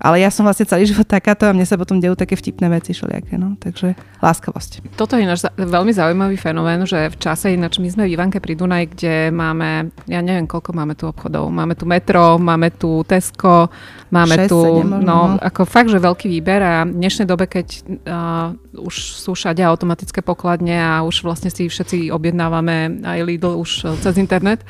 [0.04, 2.92] Ale ja som vlastne celý život takáto a mne sa potom dejú také vtipné veci
[2.92, 3.56] všelijaké, no.
[3.56, 4.96] Takže láskavosť.
[5.00, 8.52] Toto je náš veľmi zaujímavý fenomén, že v čase ináč my sme v Ivanke pri
[8.58, 11.48] Dunaj, kde máme, ja neviem, koľko máme tu obchodov.
[11.48, 13.72] Máme tu metro, máme tu Tesco,
[14.12, 17.26] máme 6, tu, 7, možno, no, no, ako fakt, že veľký výber a v dnešnej
[17.26, 17.66] dobe, keď
[18.04, 23.98] uh, už sú všade automatické pokladne a už vlastne si všetci objednávame aj Lidl už
[24.02, 24.62] cez internet,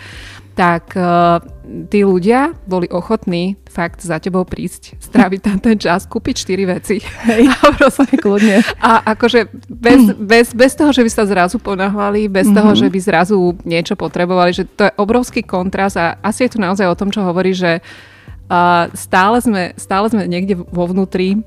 [0.55, 1.43] tak uh,
[1.91, 7.03] tí ľudia boli ochotní fakt za tebou prísť, stráviť tam ten čas, kúpiť štyri veci.
[7.03, 8.63] Hej, a proste kľudne.
[8.79, 12.57] A akože bez, bez, bez toho, že by sa zrazu ponahvali, bez mm-hmm.
[12.57, 13.37] toho, že by zrazu
[13.67, 17.27] niečo potrebovali, že to je obrovský kontrast a asi je to naozaj o tom, čo
[17.27, 21.43] hovorí, že uh, stále, sme, stále sme niekde vo vnútri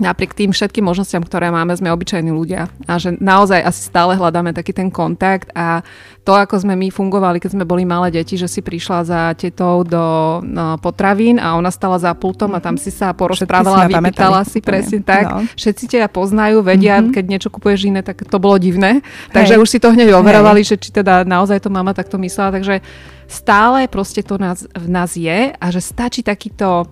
[0.00, 4.56] napriek tým všetkým možnostiam, ktoré máme, sme obyčajní ľudia a že naozaj asi stále hľadáme
[4.56, 5.84] taký ten kontakt a
[6.22, 9.82] to, ako sme my fungovali, keď sme boli malé deti, že si prišla za tetou
[9.84, 14.46] do no, potravín a ona stala za pultom a tam si sa porozprávala a vypýtala
[14.46, 15.24] si presne tak.
[15.28, 15.44] No.
[15.58, 17.12] Všetci ťa poznajú, vedia, mm-hmm.
[17.12, 19.02] keď niečo kupuješ iné, tak to bolo divné.
[19.34, 19.60] Takže Hej.
[19.60, 20.72] už si to hneď overovali, Hej.
[20.72, 22.54] že či teda naozaj to mama takto myslela.
[22.54, 22.80] Takže
[23.26, 26.86] stále proste to nás, v nás je a že stačí takýto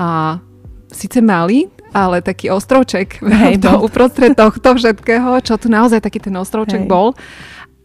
[0.00, 0.40] a,
[0.88, 6.34] síce malý, ale taký ostrovček Hej, to, uprostred tohto všetkého, čo tu naozaj taký ten
[6.34, 6.90] ostrovček Hej.
[6.90, 7.14] bol.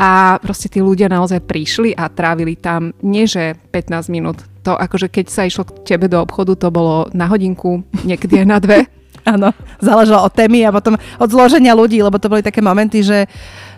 [0.02, 4.42] A proste tí ľudia naozaj prišli a trávili tam nie že 15 minút.
[4.66, 8.48] To akože keď sa išlo k tebe do obchodu, to bolo na hodinku, niekedy aj
[8.50, 8.90] na dve.
[9.30, 13.30] Áno, záležalo od témy a potom od zloženia ľudí, lebo to boli také momenty, že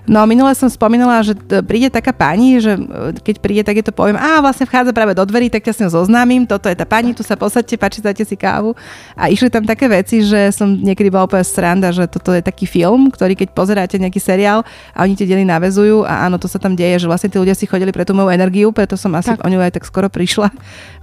[0.04, 1.32] No minule som spomínala, že
[1.64, 5.16] príde taká pani, že e, keď príde, tak je to poviem, a vlastne vchádza práve
[5.16, 8.28] do dverí, tak ťa s ňou zoznámim, toto je tá pani, tu sa posadte, pačítate
[8.28, 8.76] si kávu.
[9.16, 12.68] A išli tam také veci, že som niekedy bola úplne sranda, že toto je taký
[12.68, 16.60] film, ktorý keď pozeráte nejaký seriál a oni tie diely navezujú a áno, to sa
[16.60, 19.32] tam deje, že vlastne tí ľudia si chodili pre tú moju energiu, preto som asi
[19.32, 19.40] tak.
[19.40, 20.52] o ňu aj tak skoro prišla,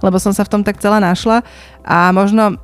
[0.05, 1.41] lebo som sa v tom tak celá našla.
[1.81, 2.61] A možno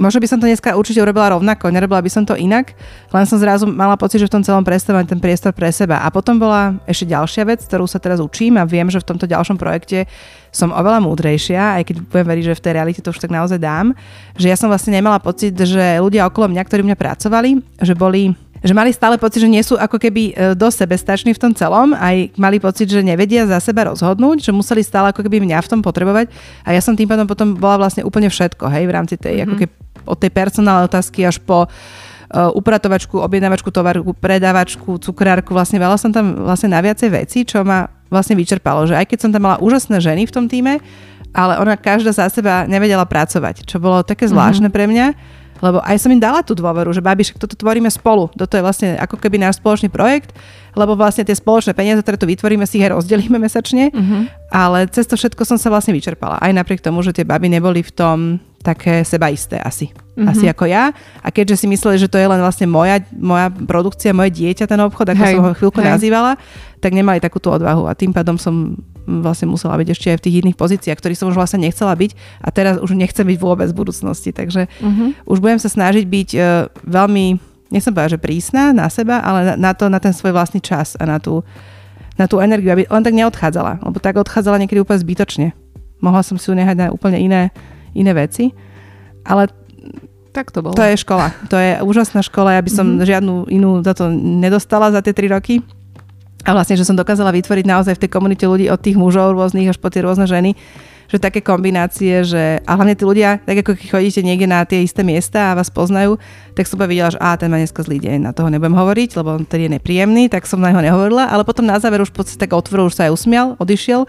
[0.00, 2.72] Možno by som to dneska určite urobila rovnako, nerobila by som to inak,
[3.12, 6.00] len som zrazu mala pocit, že v tom celom prestávam ten priestor pre seba.
[6.00, 9.28] A potom bola ešte ďalšia vec, ktorú sa teraz učím a viem, že v tomto
[9.28, 10.08] ďalšom projekte
[10.48, 13.60] som oveľa múdrejšia, aj keď budem veriť, že v tej realite to už tak naozaj
[13.60, 13.92] dám,
[14.36, 17.50] že ja som vlastne nemala pocit, že ľudia okolo mňa, ktorí mňa pracovali,
[17.84, 21.42] že boli že mali stále pocit, že nie sú ako keby e, dosť sebestační v
[21.42, 25.42] tom celom, aj mali pocit, že nevedia za seba rozhodnúť, že museli stále ako keby
[25.42, 26.30] mňa v tom potrebovať
[26.62, 29.46] a ja som tým pádom potom bola vlastne úplne všetko, hej, v rámci tej, mm-hmm.
[29.50, 29.72] ako keby
[30.06, 36.10] od tej personálnej otázky až po uh, upratovačku, objednávačku tovaru, predávačku, cukrárku, vlastne veľa som
[36.10, 39.62] tam vlastne na viacej veci, čo ma vlastne vyčerpalo, že aj keď som tam mala
[39.62, 40.82] úžasné ženy v tom týme,
[41.32, 44.76] ale ona každá za seba nevedela pracovať, čo bolo také zvláštne mm-hmm.
[44.76, 45.06] pre mňa,
[45.62, 48.26] lebo aj som im dala tú dôveru, že babi, toto tvoríme spolu.
[48.34, 50.34] Toto je vlastne ako keby náš spoločný projekt,
[50.74, 54.26] lebo vlastne tie spoločné peniaze, ktoré tu vytvoríme, si ich aj rozdelíme mesačne, uh-huh.
[54.50, 56.42] ale cez to všetko som sa vlastne vyčerpala.
[56.42, 58.18] Aj napriek tomu, že tie baby neboli v tom
[58.62, 59.90] také sebaisté asi.
[59.90, 60.28] Mm-hmm.
[60.30, 60.94] Asi ako ja.
[61.20, 64.78] A keďže si mysleli, že to je len vlastne moja, moja produkcia, moje dieťa, ten
[64.78, 65.90] obchod, ako hej, som ho chvíľku hej.
[65.98, 66.38] nazývala,
[66.78, 67.90] tak nemali takúto odvahu.
[67.90, 71.28] A tým pádom som vlastne musela byť ešte aj v tých iných pozíciách, ktorých som
[71.30, 74.30] už vlastne nechcela byť a teraz už nechcem byť vôbec v budúcnosti.
[74.30, 75.26] Takže mm-hmm.
[75.26, 76.44] už budem sa snažiť byť uh,
[76.86, 77.24] veľmi,
[77.74, 80.94] nechcem povedať, že prísna na seba, ale na, na to, na ten svoj vlastný čas
[80.98, 81.42] a na tú,
[82.14, 83.82] na tú energiu, aby len tak neodchádzala.
[83.82, 85.48] Lebo tak odchádzala niekedy úplne zbytočne.
[86.02, 87.54] Mohla som si ju nehať na úplne iné
[87.94, 88.52] iné veci.
[89.22, 89.48] Ale
[90.32, 90.74] tak to bolo.
[90.74, 91.30] To je škola.
[91.52, 92.56] To je úžasná škola.
[92.56, 93.06] Ja by som mm-hmm.
[93.06, 95.60] žiadnu inú za to nedostala za tie tri roky.
[96.42, 99.70] A vlastne, že som dokázala vytvoriť naozaj v tej komunite ľudí od tých mužov rôznych
[99.70, 100.58] až po tie rôzne ženy,
[101.06, 104.80] že také kombinácie, že a hlavne tí ľudia, tak ako keď chodíte niekde na tie
[104.80, 106.16] isté miesta a vás poznajú,
[106.56, 109.36] tak som videla, že a ten má dneska zlý deň, na toho nebudem hovoriť, lebo
[109.36, 112.24] on tedy je nepríjemný, tak som na neho nehovorila, ale potom na záver už v
[112.24, 114.08] podstate tak otvoril, už sa aj usmial, odišiel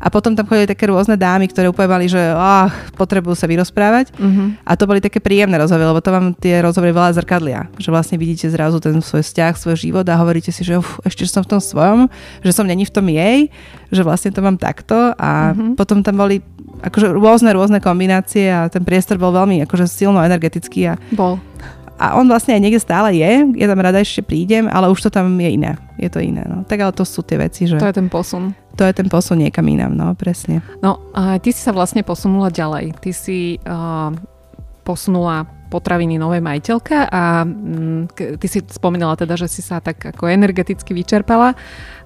[0.00, 4.16] a potom tam chodili také rôzne dámy, ktoré úplne mali, že oh, potrebujú sa vyrozprávať.
[4.16, 4.56] Uh-huh.
[4.64, 7.68] A to boli také príjemné rozhovory, lebo to vám tie rozhovory veľa zrkadlia.
[7.76, 11.28] Že vlastne vidíte zrazu ten svoj vzťah, svoj život a hovoríte si, že uf, ešte
[11.28, 12.08] som v tom svojom,
[12.40, 13.52] že som není v tom jej,
[13.92, 15.12] že vlastne to mám takto.
[15.20, 15.76] A uh-huh.
[15.76, 16.40] potom tam boli
[16.80, 20.96] akože rôzne, rôzne kombinácie a ten priestor bol veľmi akože silno energetický.
[20.96, 21.36] A, bol.
[22.00, 25.10] A on vlastne aj niekde stále je, ja tam rada ešte prídem, ale už to
[25.12, 25.76] tam je iné.
[26.00, 26.64] Je to iné, no.
[26.64, 27.76] Tak ale to sú tie veci, že...
[27.76, 28.56] To je ten posun.
[28.80, 30.64] To je ten posun niekam inám, no, presne.
[30.80, 32.96] No, a ty si sa vlastne posunula ďalej.
[33.04, 34.16] Ty si uh,
[34.80, 40.26] posunula potraviny novej majiteľka a mm, ty si spomínala teda, že si sa tak ako
[40.26, 41.54] energeticky vyčerpala,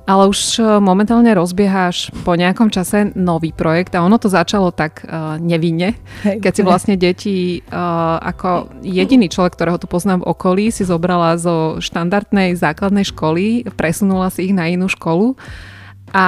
[0.04, 5.04] ale už e, momentálne rozbieháš po nejakom čase nový projekt a ono to začalo tak
[5.04, 5.96] uh, nevinne,
[6.44, 11.36] keď si vlastne deti uh, ako jediný človek, ktorého tu poznám v okolí, si zobrala
[11.40, 15.36] zo štandardnej základnej školy, presunula si ich na inú školu
[16.14, 16.26] a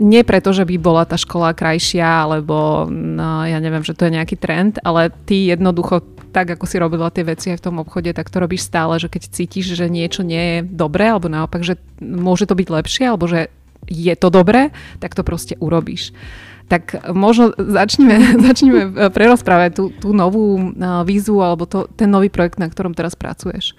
[0.00, 4.16] nie preto, že by bola tá škola krajšia, alebo no, ja neviem, že to je
[4.16, 6.02] nejaký trend, ale ty jednoducho
[6.34, 9.06] tak, ako si robila tie veci aj v tom obchode, tak to robíš stále, že
[9.06, 13.30] keď cítiš, že niečo nie je dobré, alebo naopak, že môže to byť lepšie, alebo
[13.30, 13.54] že
[13.86, 16.10] je to dobré, tak to proste urobíš.
[16.66, 18.18] Tak možno začneme,
[18.50, 20.74] začneme prerozprávať tú, tú novú
[21.06, 23.78] výzvu alebo to, ten nový projekt, na ktorom teraz pracuješ.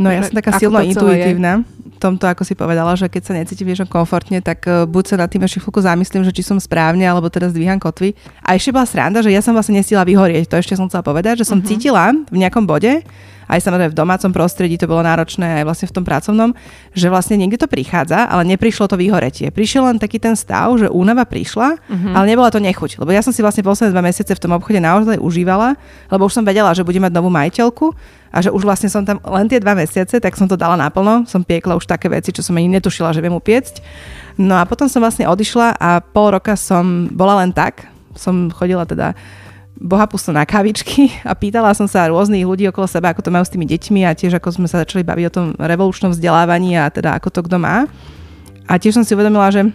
[0.00, 1.68] No ja som taká silno intuitívna
[2.02, 5.30] tomto, ako si povedala, že keď sa necítim vieš komfortne, tak uh, buď sa nad
[5.30, 8.18] tým ešte chvíľku zamyslím, že či som správne, alebo teraz dvíham kotvy.
[8.42, 11.46] A ešte bola sranda, že ja som vlastne nesila vyhorieť, to ešte som chcela povedať,
[11.46, 11.70] že som uh-huh.
[11.70, 13.06] cítila v nejakom bode,
[13.52, 16.50] aj samozrejme v domácom prostredí to bolo náročné, aj vlastne v tom pracovnom,
[16.96, 19.52] že vlastne niekde to prichádza, ale neprišlo to vyhoretie.
[19.52, 22.12] Prišiel len taký ten stav, že únava prišla, uh-huh.
[22.16, 22.96] ale nebola to nechuť.
[22.96, 25.76] Lebo ja som si vlastne posledné dva mesiace v tom obchode naozaj užívala,
[26.08, 27.92] lebo už som vedela, že budem mať novú majiteľku
[28.32, 31.28] a že už vlastne som tam len tie dva mesiace, tak som to dala naplno.
[31.28, 33.84] Som piekla už také veci, čo som ani netušila, že viem upiecť.
[34.40, 37.84] No a potom som vlastne odišla a pol roka som bola len tak.
[38.16, 39.12] Som chodila teda
[39.76, 43.52] bohapusto na kavičky a pýtala som sa rôznych ľudí okolo seba, ako to majú s
[43.52, 47.16] tými deťmi a tiež ako sme sa začali baviť o tom revolučnom vzdelávaní a teda
[47.16, 47.88] ako to kto má.
[48.68, 49.66] A tiež som si uvedomila, že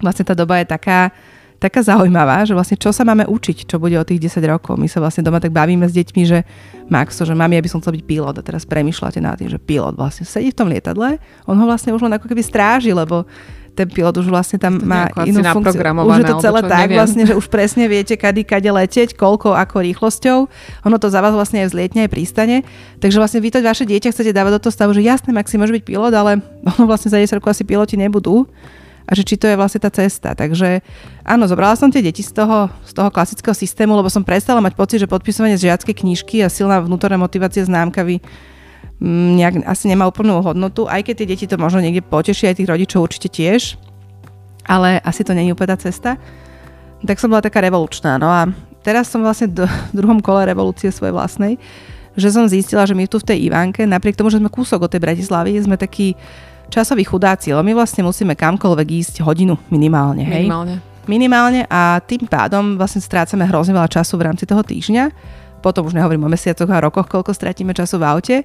[0.00, 1.08] vlastne tá doba je taká,
[1.56, 4.76] taká zaujímavá, že vlastne čo sa máme učiť, čo bude o tých 10 rokov.
[4.76, 6.44] My sa vlastne doma tak bavíme s deťmi, že
[6.90, 9.60] Maxo, že mami, ja by som chcel byť pilot a teraz premyšľate nad tým, že
[9.60, 13.24] pilot vlastne sedí v tom lietadle, on ho vlastne už len ako keby stráži, lebo
[13.74, 15.80] ten pilot už vlastne tam má inú funkciu.
[15.80, 16.98] Už je to celé tak neviem.
[16.98, 20.38] vlastne, že už presne viete, kady, kade leteť, koľko, ako rýchlosťou.
[20.86, 22.56] Ono to za vás vlastne aj vzlietne, aj prístane.
[23.00, 25.72] Takže vlastne vy to vaše dieťa chcete dávať do toho stavu, že jasné, Maxi môže
[25.72, 26.42] byť pilot, ale
[26.76, 28.44] ono vlastne za 10 rokov asi piloti nebudú
[29.10, 30.38] a že či to je vlastne tá cesta.
[30.38, 30.86] Takže
[31.26, 34.78] áno, zobrala som tie deti z toho, z toho klasického systému, lebo som prestala mať
[34.78, 38.49] pocit, že podpisovanie z žiackej knižky a silná vnútorná motivácia známkavy mm,
[39.00, 42.70] nejak, asi nemá úplnú hodnotu, aj keď tie deti to možno niekde potešia, aj tých
[42.70, 43.80] rodičov určite tiež,
[44.68, 46.20] ale asi to není úplne tá cesta.
[47.00, 48.20] Tak som bola taká revolučná.
[48.20, 48.44] No a
[48.84, 49.64] teraz som vlastne v
[49.96, 51.56] druhom kole revolúcie svojej vlastnej,
[52.12, 54.92] že som zistila, že my tu v tej Ivánke, napriek tomu, že sme kúsok od
[54.92, 56.12] tej Bratislavy, sme takí
[56.68, 60.28] časoví chudáci, lebo my vlastne musíme kamkoľvek ísť hodinu minimálne.
[60.28, 60.44] Hej?
[60.46, 60.74] Minimálne.
[61.08, 65.04] Minimálne a tým pádom vlastne strácame hrozne veľa času v rámci toho týždňa
[65.60, 68.36] potom už nehovorím o mesiacoch a rokoch, koľko stratíme času v aute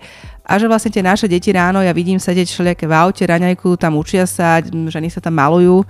[0.44, 3.98] a že vlastne tie naše deti ráno, ja vidím sedieť všelijaké v aute, raňajku, tam
[3.98, 5.82] učia sa, ženy sa tam malujú,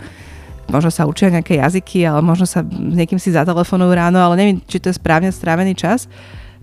[0.70, 4.58] možno sa učia nejaké jazyky, ale možno sa s niekým si zatelefonujú ráno, ale neviem,
[4.66, 6.10] či to je správne strávený čas.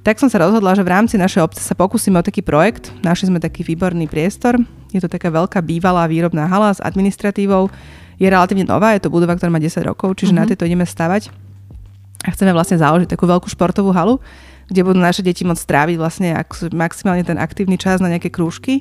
[0.03, 2.90] Tak som sa rozhodla, že v rámci našej obce sa pokúsime o taký projekt.
[3.07, 4.59] Našli sme taký výborný priestor.
[4.90, 7.70] Je to taká veľká bývalá výrobná hala s administratívou.
[8.18, 10.42] Je relatívne nová, je to budova, ktorá má 10 rokov, čiže mm-hmm.
[10.42, 11.31] na tejto ideme stavať.
[12.27, 14.18] A chceme vlastne založiť takú veľkú športovú halu
[14.72, 16.32] kde budú naše deti môcť stráviť vlastne
[16.72, 18.80] maximálne ten aktívny čas na nejaké krúžky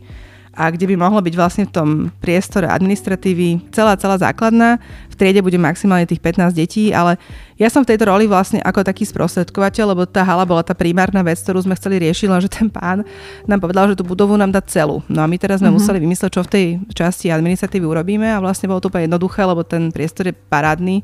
[0.51, 4.83] a kde by mohlo byť vlastne v tom priestore administratívy celá, celá základná.
[5.07, 7.15] V triede bude maximálne tých 15 detí, ale
[7.55, 11.23] ja som v tejto roli vlastne ako taký sprostredkovateľ, lebo tá hala bola tá primárna
[11.23, 13.07] vec, ktorú sme chceli riešiť, lenže ten pán
[13.47, 14.99] nám povedal, že tú budovu nám dá celú.
[15.07, 15.79] No a my teraz sme mm-hmm.
[15.79, 19.63] museli vymyslieť, čo v tej časti administratívy urobíme a vlastne bolo to úplne jednoduché, lebo
[19.63, 20.99] ten priestor je parádny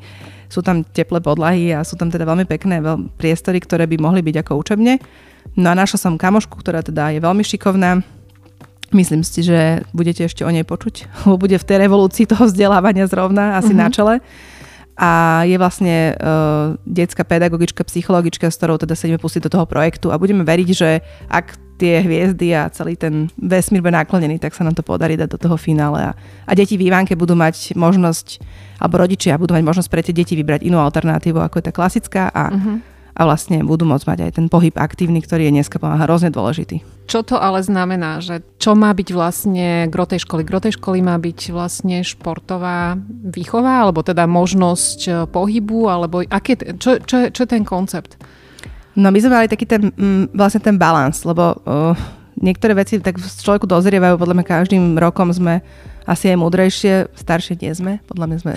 [0.47, 2.79] sú tam teplé podlahy a sú tam teda veľmi pekné
[3.19, 4.95] priestory, ktoré by mohli byť ako učebne.
[5.59, 7.99] No a našla som kamošku, ktorá teda je veľmi šikovná.
[8.95, 13.07] Myslím si, že budete ešte o nej počuť, lebo bude v tej revolúcii toho vzdelávania
[13.07, 13.83] zrovna asi mm-hmm.
[13.83, 14.15] na čele
[14.97, 19.69] a je vlastne uh, detská pedagogička, psychologička, s ktorou teda sa ideme pustiť do toho
[19.69, 24.57] projektu a budeme veriť, že ak tie hviezdy a celý ten vesmír bude naklonený, tak
[24.57, 26.09] sa nám to podarí dať do toho finále.
[26.09, 26.11] A,
[26.49, 28.41] a deti v Ivánke budú mať možnosť,
[28.81, 32.33] alebo rodičia budú mať možnosť pre tie deti vybrať inú alternatívu, ako je tá klasická
[32.33, 32.96] a, uh-huh.
[33.17, 36.85] A vlastne budú môcť mať aj ten pohyb aktívny, ktorý je dneska pomáha hrozne dôležitý.
[37.09, 40.45] Čo to ale znamená, že čo má byť vlastne gro tej školy?
[40.45, 46.77] Gro tej školy má byť vlastne športová výchova, alebo teda možnosť e, pohybu, alebo aké,
[46.77, 48.21] čo, čo, čo je ten koncept?
[48.93, 51.93] No my sme mali taký ten, mm, vlastne ten balans, lebo uh,
[52.41, 55.61] niektoré veci tak človeku dozrievajú, podľa mňa každým rokom sme
[56.09, 58.53] asi aj múdrejšie, staršie nie sme, podľa mňa sme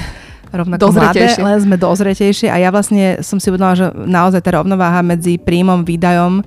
[0.50, 5.00] rovnako mladé, ale sme dozretejšie a ja vlastne som si uvedomila, že naozaj tá rovnováha
[5.02, 6.42] medzi príjmom, výdajom,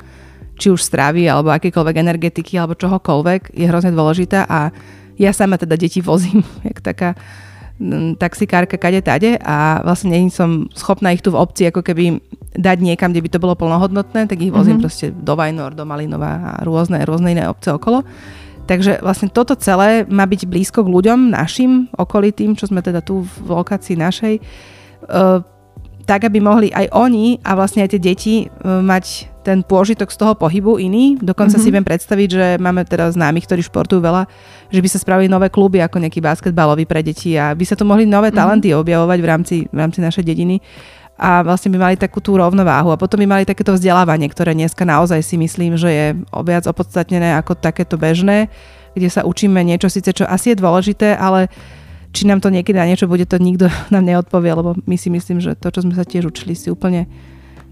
[0.60, 4.70] či už stravy, alebo akékoľvek energetiky, alebo čohokoľvek, je hrozne dôležitá a
[5.18, 7.10] ja sama teda deti vozím, jak taká
[8.22, 12.22] taxikárka kade tade a vlastne nie som schopná ich tu v obci ako keby
[12.54, 14.86] dať niekam, kde by to bolo plnohodnotné, tak ich vozím mm-hmm.
[14.86, 18.06] proste do Vajnor, do Malinova a rôzne, rôzne iné obce okolo.
[18.64, 23.28] Takže vlastne toto celé má byť blízko k ľuďom, našim okolitým, čo sme teda tu
[23.28, 25.44] v lokácii našej, uh,
[26.04, 30.18] tak aby mohli aj oni a vlastne aj tie deti uh, mať ten pôžitok z
[30.18, 31.20] toho pohybu iný.
[31.20, 31.68] Dokonca mm-hmm.
[31.68, 34.24] si viem predstaviť, že máme teda známych, ktorí športujú veľa,
[34.72, 37.84] že by sa spravili nové kluby ako nejaký basketbalový pre deti a by sa tu
[37.84, 38.40] mohli nové mm-hmm.
[38.40, 40.64] talenty objavovať v rámci, v rámci našej dediny
[41.24, 44.84] a vlastne by mali takú tú rovnováhu a potom by mali takéto vzdelávanie, ktoré dneska
[44.84, 46.06] naozaj si myslím, že je
[46.44, 48.52] viac opodstatnené ako takéto bežné,
[48.92, 51.48] kde sa učíme niečo síce, čo asi je dôležité, ale
[52.12, 55.40] či nám to niekedy na niečo bude, to nikto nám neodpovie, lebo my si myslím,
[55.40, 57.08] že to, čo sme sa tiež učili, si úplne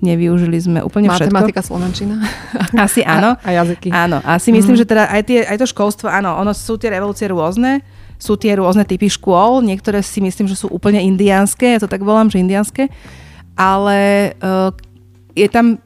[0.02, 1.36] nevyužili sme úplne Matematika, všetko.
[1.36, 2.16] Matematika, slovenčina.
[2.90, 3.38] Asi áno.
[3.38, 3.94] A, a jazyky.
[3.94, 4.56] Áno, asi mm.
[4.58, 7.86] myslím, že teda aj, tie, aj to školstvo, áno, ono sú tie revolúcie rôzne,
[8.18, 12.02] sú tie rôzne typy škôl, niektoré si myslím, že sú úplne indiánske, ja to tak
[12.02, 12.90] volám, že indiánske,
[13.56, 14.72] ale uh,
[15.36, 15.80] je tam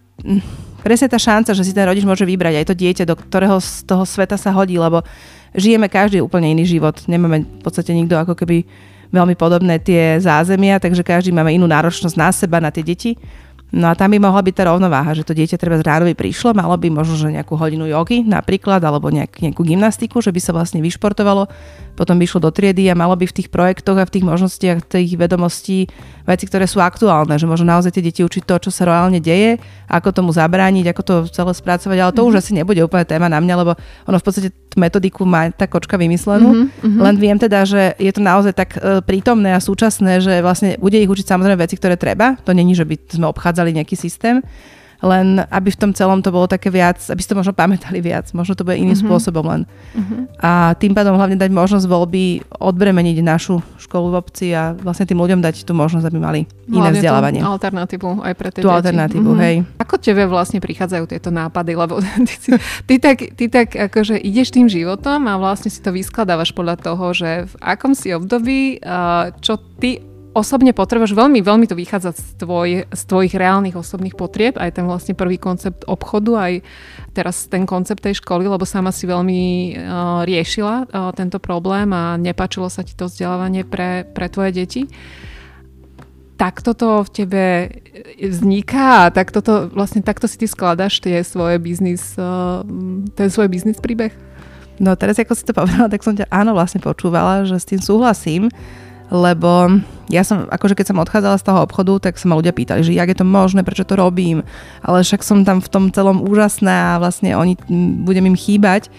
[0.86, 3.89] presne tá šanca, že si ten rodič môže vybrať aj to dieťa, do ktorého z
[3.89, 5.01] toho sveta sa hodí, lebo
[5.58, 7.01] žijeme každý úplne iný život.
[7.10, 8.65] Nemáme v podstate nikto ako keby
[9.10, 13.17] veľmi podobné tie zázemia, takže každý máme inú náročnosť na seba, na tie deti.
[13.73, 16.54] No a tam by mohla byť tá rovnováha, že to dieťa treba ráno by prišlo,
[16.54, 20.54] malo by možno že nejakú hodinu jogy napríklad, alebo nejak, nejakú gymnastiku, že by sa
[20.54, 21.49] vlastne vyšportovalo,
[21.95, 24.84] potom by išlo do triedy a malo by v tých projektoch a v tých možnostiach
[24.84, 25.88] tých vedomostí
[26.27, 29.58] veci, ktoré sú aktuálne, že možno naozaj tie deti učiť to, čo sa reálne deje,
[29.88, 32.36] ako tomu zabrániť, ako to celé spracovať, ale to mm-hmm.
[32.36, 33.71] už asi nebude úplne téma na mňa, lebo
[34.05, 36.99] ono v podstate tú metodiku má tá kočka vymyslenú, mm-hmm.
[36.99, 40.99] len viem teda, že je to naozaj tak e, prítomné a súčasné, že vlastne bude
[40.99, 44.43] ich učiť samozrejme veci, ktoré treba, to není, že by sme obchádzali nejaký systém,
[45.03, 48.31] len aby v tom celom to bolo také viac, aby ste to možno pamätali viac,
[48.31, 49.08] možno to bude iným uh-huh.
[49.17, 49.62] spôsobom len.
[49.95, 50.29] Uh-huh.
[50.39, 55.19] A tým pádom hlavne dať možnosť voľby odbremeniť našu školu v obci a vlastne tým
[55.19, 57.41] ľuďom dať tú možnosť, aby mali iné hlavne vzdelávanie.
[57.43, 58.77] Tú alternatívu aj pre tie Tú deti.
[58.79, 59.43] alternatívu, uh-huh.
[59.43, 59.55] hej.
[59.81, 62.51] Ako tebe vlastne prichádzajú tieto nápady, lebo ty, ty,
[62.88, 67.05] ty, tak, ty tak akože ideš tým životom a vlastne si to vyskladávaš podľa toho,
[67.12, 68.79] že v akom si období,
[69.43, 74.59] čo ty osobne potrebuješ, veľmi, veľmi to vychádza z, tvoj, z tvojich reálnych osobných potrieb,
[74.59, 76.53] aj ten vlastne prvý koncept obchodu, aj
[77.15, 79.41] teraz ten koncept tej školy, lebo sama si veľmi
[79.79, 84.83] uh, riešila uh, tento problém a nepačilo sa ti to vzdelávanie pre, pre tvoje deti.
[86.35, 87.45] takto to v tebe
[88.19, 92.59] vzniká a takto, to, vlastne takto si ty skladaš tie svoje biznis, uh,
[93.15, 94.11] ten svoj biznis príbeh?
[94.75, 97.79] No teraz, ako si to povedala, tak som ťa áno vlastne počúvala, že s tým
[97.79, 98.51] súhlasím,
[99.13, 102.85] lebo ja som, akože keď som odchádzala z toho obchodu, tak sa ma ľudia pýtali,
[102.85, 104.45] že jak je to možné, prečo to robím,
[104.85, 107.57] ale však som tam v tom celom úžasná a vlastne oni,
[108.05, 108.93] budem im chýbať.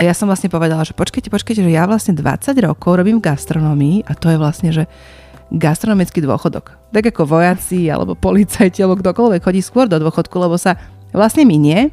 [0.00, 3.26] A ja som vlastne povedala, že počkajte, počkajte, že ja vlastne 20 rokov robím v
[3.28, 4.88] gastronomii a to je vlastne, že
[5.52, 6.78] gastronomický dôchodok.
[6.88, 10.80] Tak ako vojaci alebo policajti alebo kdokoľvek chodí skôr do dôchodku, lebo sa
[11.12, 11.92] vlastne minie.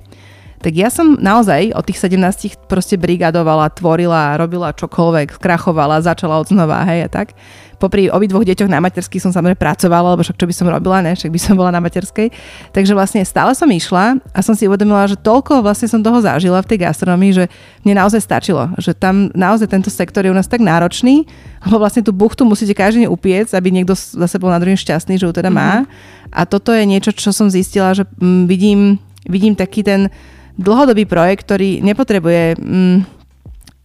[0.58, 6.50] Tak ja som naozaj od tých 17 proste brigadovala, tvorila, robila čokoľvek, skrachovala, začala od
[6.50, 7.38] znova, hej a tak
[7.78, 11.14] popri obidvoch deťoch na materskej som samozrejme pracovala, lebo však čo by som robila, ne,
[11.14, 12.34] však by som bola na materskej.
[12.74, 16.60] Takže vlastne stále som išla a som si uvedomila, že toľko vlastne som toho zažila
[16.66, 17.46] v tej gastronomii, že
[17.86, 21.30] mne naozaj stačilo, že tam naozaj tento sektor je u nás tak náročný,
[21.64, 25.22] lebo vlastne tú buchtu musíte každý deň upiec, aby niekto zase bol na druhým šťastný,
[25.22, 25.86] že ju teda má.
[25.86, 26.34] Mm-hmm.
[26.34, 28.98] A toto je niečo, čo som zistila, že mm, vidím,
[29.30, 30.10] vidím taký ten
[30.58, 33.17] dlhodobý projekt, ktorý nepotrebuje mm,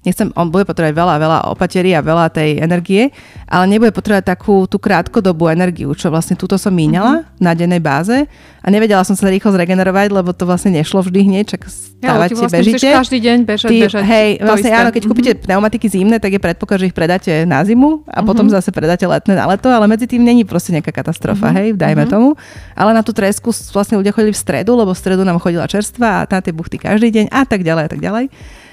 [0.02, 3.14] nechcem, on bude potrebovať veľa, veľa opaterí a veľa tej energie,
[3.46, 7.42] ale nebude potrebovať takú tú krátkodobú energiu, čo vlastne túto som míňala mm-hmm.
[7.42, 8.26] na dennej báze
[8.62, 12.38] a nevedela som sa rýchlo zregenerovať, lebo to vlastne nešlo vždy hneď, čak stávate, ja,
[12.38, 12.88] vlastne bežíte.
[12.90, 14.02] každý deň bežať, ty, bežať.
[14.02, 14.80] Hej, vlastne isté.
[14.82, 15.46] áno, keď kúpite mm-hmm.
[15.46, 18.26] pneumatiky zimné, tak je predpoklad, že ich predáte na zimu a mm-hmm.
[18.26, 21.58] potom zase predáte letné na leto, ale medzi tým není proste nejaká katastrofa, mm-hmm.
[21.62, 22.14] hej, dajme mm-hmm.
[22.14, 22.34] tomu.
[22.74, 26.22] Ale na tú tresku vlastne ľudia chodili v stredu, lebo v stredu nám chodila čerstva
[26.22, 28.26] a na tie buchty každý deň a tak ďalej a tak ďalej.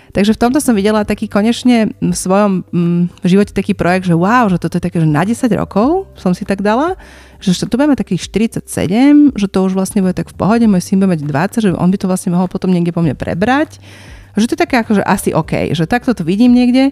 [0.10, 4.50] Takže v tomto som videla taký konečne v svojom mm, živote taký projekt, že wow,
[4.50, 6.98] že toto je také, že na 10 rokov som si tak dala,
[7.38, 10.98] že tu budeme takých 47, že to už vlastne bude tak v pohode, môj syn
[10.98, 11.22] bude mať
[11.62, 13.78] 20, že on by to vlastne mohol potom niekde po mne prebrať.
[14.34, 16.90] Že to je také akože asi OK, že takto to vidím niekde.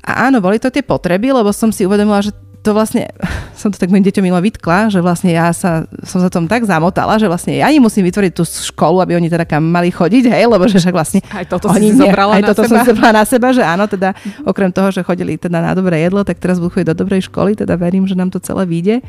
[0.00, 3.08] A áno, boli to tie potreby, lebo som si uvedomila, že to vlastne,
[3.60, 6.64] som to tak mojim deťom milo vytkla, že vlastne ja sa, som sa tom tak
[6.68, 10.28] zamotala, že vlastne ja im musím vytvoriť tú školu, aby oni teda kam mali chodiť,
[10.28, 11.20] hej, lebo že však vlastne...
[11.32, 12.72] Aj toto oni si zobrala aj na toto seba.
[12.76, 14.12] som zobrala na seba, že áno, teda
[14.44, 17.56] okrem toho, že chodili teda na dobré jedlo, tak teraz budú chodiť do dobrej školy,
[17.56, 19.00] teda verím, že nám to celé vyjde.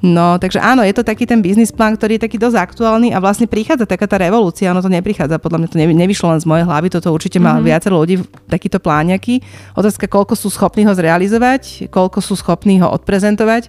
[0.00, 3.20] No, takže áno, je to taký ten biznis plán, ktorý je taký dosť aktuálny a
[3.20, 6.64] vlastne prichádza taká tá revolúcia, ono to neprichádza, podľa mňa to nevyšlo len z mojej
[6.64, 7.68] hlavy, toto určite má mm-hmm.
[7.68, 8.16] viacero ľudí
[8.48, 9.44] takýto pláňaky.
[9.76, 13.68] Otázka, koľko sú schopní ho zrealizovať, koľko sú schopní ho odprezentovať.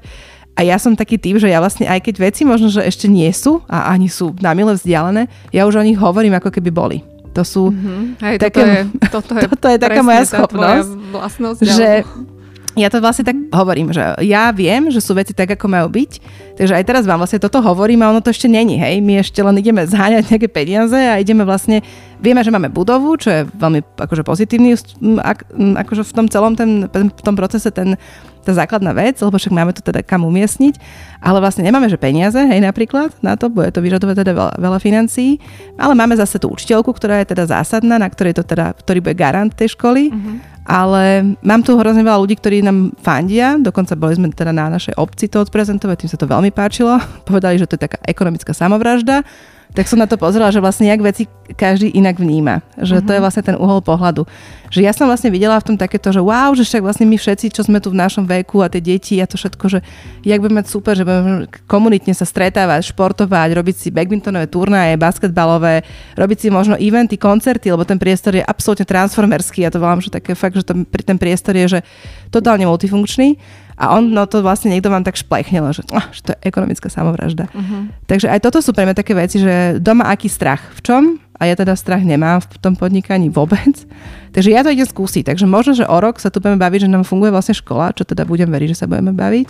[0.55, 3.27] A ja som taký typ, že ja vlastne aj keď veci možno, že ešte nie
[3.35, 6.97] sú a ani sú na mile vzdialené, ja už o nich hovorím ako keby boli.
[7.35, 8.23] To sú mm-hmm.
[8.23, 11.89] Hej, také, toto je, toto je, toto je taká moja schopnosť, vlastnosť, že
[12.79, 16.11] ja to vlastne tak hovorím, že ja viem, že sú veci tak, ako majú byť,
[16.55, 19.43] takže aj teraz vám vlastne toto hovorím a ono to ešte není, hej, my ešte
[19.43, 21.83] len ideme zháňať nejaké peniaze a ideme vlastne,
[22.23, 24.79] vieme, že máme budovu, čo je veľmi akože pozitívny,
[25.75, 27.99] akože v tom celom ten, v tom procese ten,
[28.41, 30.79] tá základná vec, lebo však máme to teda kam umiestniť,
[31.19, 34.79] ale vlastne nemáme, že peniaze, hej, napríklad na to, bude to vyžadovať teda veľa, veľa
[34.79, 35.43] financií,
[35.75, 39.19] ale máme zase tú učiteľku, ktorá je teda zásadná, na ktorej to teda, ktorý bude
[39.19, 40.07] garant tej školy.
[40.07, 44.69] Mm-hmm ale mám tu hrozne veľa ľudí, ktorí nám fandia, dokonca boli sme teda na
[44.69, 47.01] našej obci to odprezentovať, tým sa to veľmi páčilo.
[47.29, 49.25] Povedali, že to je taká ekonomická samovražda
[49.71, 52.59] tak som na to pozrela, že vlastne jak veci každý inak vníma.
[52.75, 53.07] Že uh-huh.
[53.07, 53.23] to je mhm.
[53.23, 54.27] vlastne ten uhol pohľadu.
[54.71, 57.51] Že ja som vlastne videla v tom takéto, že wow, že však vlastne my všetci,
[57.51, 59.79] čo sme tu v našom veku a tie deti a to všetko, že
[60.23, 65.83] jak budeme mať super, že budeme komunitne sa stretávať, športovať, robiť si badmintonové turnaje, basketbalové,
[66.15, 69.67] robiť si možno eventy, koncerty, lebo ten priestor je absolútne transformerský.
[69.67, 71.79] Ja to volám, že také fakt, že ten, ten priestor je, že
[72.31, 73.35] totálne multifunkčný
[73.81, 76.85] a on no to vlastne niekto vám tak šplechnil, že, oh, že to je ekonomická
[76.85, 77.49] samovražda.
[77.49, 77.89] Uh-huh.
[78.05, 81.03] Takže aj toto sú pre mňa také veci, že doma aký strach, v čom?
[81.41, 83.73] A ja teda strach nemám v tom podnikaní vôbec.
[84.37, 85.33] Takže ja to idem skúsiť.
[85.33, 88.05] Takže možno, že o rok sa tu budeme baviť, že nám funguje vlastne škola, čo
[88.05, 89.49] teda budem veriť, že sa budeme baviť.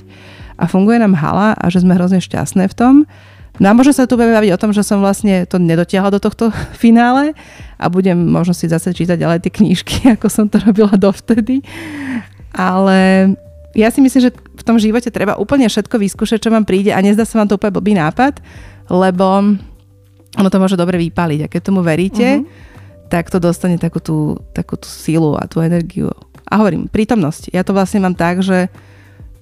[0.56, 2.94] A funguje nám hala a že sme hrozne šťastné v tom.
[3.60, 6.24] No a možno sa tu budeme baviť o tom, že som vlastne to nedotiahla do
[6.24, 7.36] tohto finále
[7.76, 11.60] a budem možno si zase čítať ďalej tie knížky, ako som to robila dovtedy.
[12.56, 13.32] Ale
[13.72, 17.00] ja si myslím, že v tom živote treba úplne všetko vyskúšať, čo vám príde a
[17.00, 18.44] nezdá sa vám to úplne blbý nápad,
[18.92, 19.56] lebo
[20.32, 23.08] ono to môže dobre vypaliť a keď tomu veríte, uh-huh.
[23.12, 26.12] tak to dostane takú tú, takú tú sílu a tú energiu.
[26.48, 27.52] A hovorím, prítomnosť.
[27.56, 28.68] Ja to vlastne mám tak, že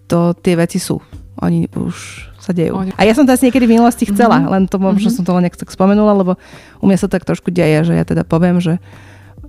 [0.10, 1.02] to tie veci sú.
[1.42, 2.78] Oni už sa dejú.
[2.98, 4.54] A ja som to asi niekedy v minulosti chcela, uh-huh.
[4.58, 5.18] len to možno uh-huh.
[5.22, 6.38] som to len nejak tak spomenula, lebo
[6.82, 8.78] u mňa sa tak trošku deje, že ja teda poviem, že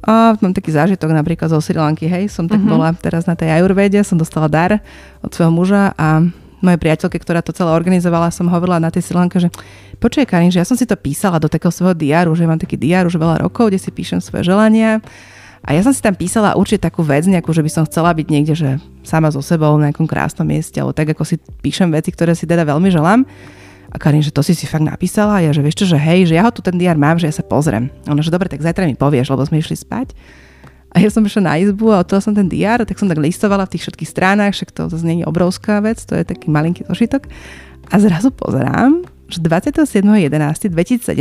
[0.00, 2.72] a mám taký zážitok napríklad zo Sri Lanky, hej, som tak uh-huh.
[2.72, 4.80] bola teraz na tej ajurvede, som dostala dar
[5.20, 6.24] od svojho muža a
[6.60, 9.48] mojej priateľke, ktorá to celé organizovala, som hovorila na tej Sri Lanke, že
[9.96, 12.76] počuje Karin, že ja som si to písala do takého svojho diáru, že mám taký
[12.76, 15.00] diáru už veľa rokov, kde si píšem svoje želania
[15.60, 18.26] A ja som si tam písala určite takú vec, nejakú, že by som chcela byť
[18.32, 18.70] niekde, že
[19.04, 22.48] sama so sebou na nejakom krásnom mieste, alebo tak, ako si píšem veci, ktoré si
[22.48, 23.28] teda veľmi želám.
[23.90, 26.30] A Karin, že to si si fakt napísala a ja, že vieš čo, že hej,
[26.30, 27.90] že ja ho tu ten diár mám, že ja sa pozriem.
[28.06, 30.14] Ona, že dobre, tak zajtra mi povieš, lebo sme išli spať.
[30.90, 33.66] A ja som išla na izbu a otvorila som ten diár, tak som tak listovala
[33.66, 36.86] v tých všetkých stránach, však to zase nie je obrovská vec, to je taký malinký
[36.86, 37.30] zošitok.
[37.90, 41.14] A zrazu pozerám, že 27.11.2017,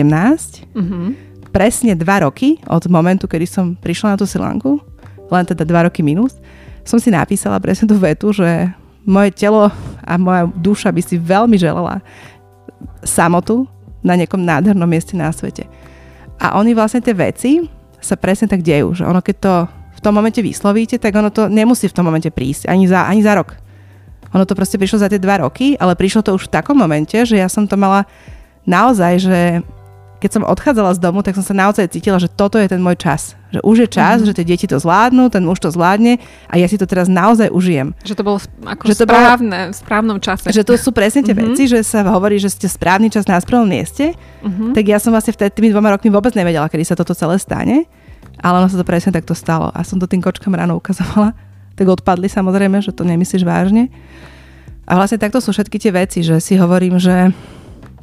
[0.73, 1.07] mm-hmm.
[1.53, 4.81] presne dva roky od momentu, kedy som prišla na tú Silanku,
[5.29, 6.37] len teda dva roky minus,
[6.81, 8.73] som si napísala presne tú vetu, že
[9.05, 9.69] moje telo
[10.01, 12.01] a moja duša by si veľmi želala
[13.03, 13.67] samotu
[14.03, 15.67] na nejakom nádhernom mieste na svete.
[16.39, 17.67] A oni vlastne tie veci
[17.99, 19.53] sa presne tak dejú, že ono keď to
[19.99, 23.19] v tom momente vyslovíte, tak ono to nemusí v tom momente prísť, ani za, ani
[23.19, 23.59] za rok.
[24.31, 27.17] Ono to proste prišlo za tie dva roky, ale prišlo to už v takom momente,
[27.27, 28.07] že ja som to mala
[28.63, 29.39] naozaj, že
[30.19, 32.99] keď som odchádzala z domu, tak som sa naozaj cítila, že toto je ten môj
[32.99, 33.39] čas.
[33.55, 34.27] Že už je čas, mm-hmm.
[34.27, 36.19] že tie deti to zvládnu, ten muž to zvládne
[36.51, 37.95] a ja si to teraz naozaj užijem.
[38.03, 40.51] Že to bolo ako že to správne, bolo, v správnom čase.
[40.51, 41.55] Že to sú presne tie mm-hmm.
[41.55, 44.13] veci, že sa hovorí, že ste správny čas na správnom mieste.
[44.43, 44.75] Mm-hmm.
[44.75, 47.87] Tak ja som vlastne vtedy tými dvoma rokmi vôbec nevedela, kedy sa toto celé stane.
[48.43, 49.71] Ale ono sa to presne takto stalo.
[49.71, 51.31] A som to tým kočkám ráno ukazovala.
[51.79, 53.87] Tak odpadli samozrejme, že to nemyslíš vážne.
[54.83, 57.31] A vlastne takto sú všetky tie veci, že si hovorím, že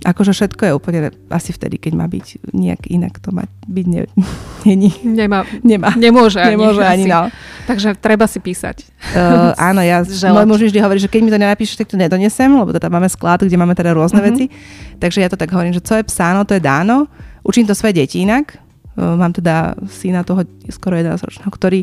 [0.05, 1.01] akože všetko je úplne
[1.33, 4.01] asi vtedy, keď má byť nejak inak to mať byť ne,
[4.69, 4.91] není.
[5.07, 5.97] Nemá, Nemá.
[5.97, 7.23] Nemôže, Nemôže ani, ani no.
[7.65, 8.85] Takže treba si písať.
[9.17, 12.51] Uh, áno, ja, môj muž vždy hovorí, že keď mi to nenapíšeš, tak to nedonesem,
[12.53, 14.35] lebo teda máme sklad, kde máme teda rôzne uh-huh.
[14.35, 14.53] veci.
[15.01, 17.09] Takže ja to tak hovorím, že co je psáno, to je dáno.
[17.47, 18.61] Učím to svoje deti inak.
[18.95, 21.81] Uh, mám teda syna toho skoro 11 ročného, ktorý,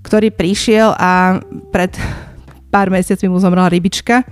[0.00, 1.92] ktorý prišiel a pred
[2.74, 4.26] pár mesiacmi mu zomrela rybička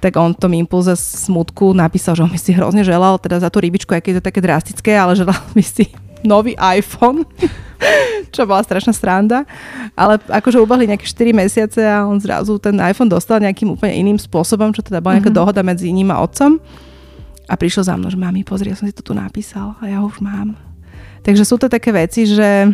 [0.00, 3.52] tak on v tom impulze smutku napísal, že on by si hrozne želal teda za
[3.52, 5.92] tú rybičku, aké je to také drastické, ale želal by si
[6.24, 7.24] nový iPhone,
[8.34, 9.44] čo bola strašná sranda.
[9.92, 14.16] Ale akože ubehli nejaké 4 mesiace a on zrazu ten iPhone dostal nejakým úplne iným
[14.16, 15.40] spôsobom, čo teda bola nejaká mm-hmm.
[15.40, 16.56] dohoda medzi ním a otcom.
[17.50, 20.00] A prišiel za mnou, že mami, pozri, ja som si to tu napísal a ja
[20.00, 20.54] ho už mám.
[21.26, 22.72] Takže sú to také veci, že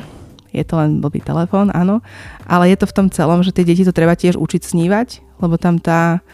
[0.53, 2.05] je to len blbý telefón, áno,
[2.47, 5.59] ale je to v tom celom, že tie deti to treba tiež učiť snívať, lebo
[5.61, 6.25] tam tá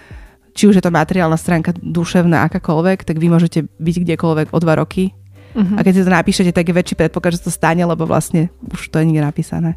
[0.53, 4.75] či už je to materiálna stránka duševná, akákoľvek, tak vy môžete byť kdekoľvek o dva
[4.79, 5.17] roky.
[5.53, 5.77] Uh-huh.
[5.77, 8.89] A keď si to napíšete, tak je väčší predpoklad, že to stane, lebo vlastne už
[8.89, 9.77] to je nikde napísané.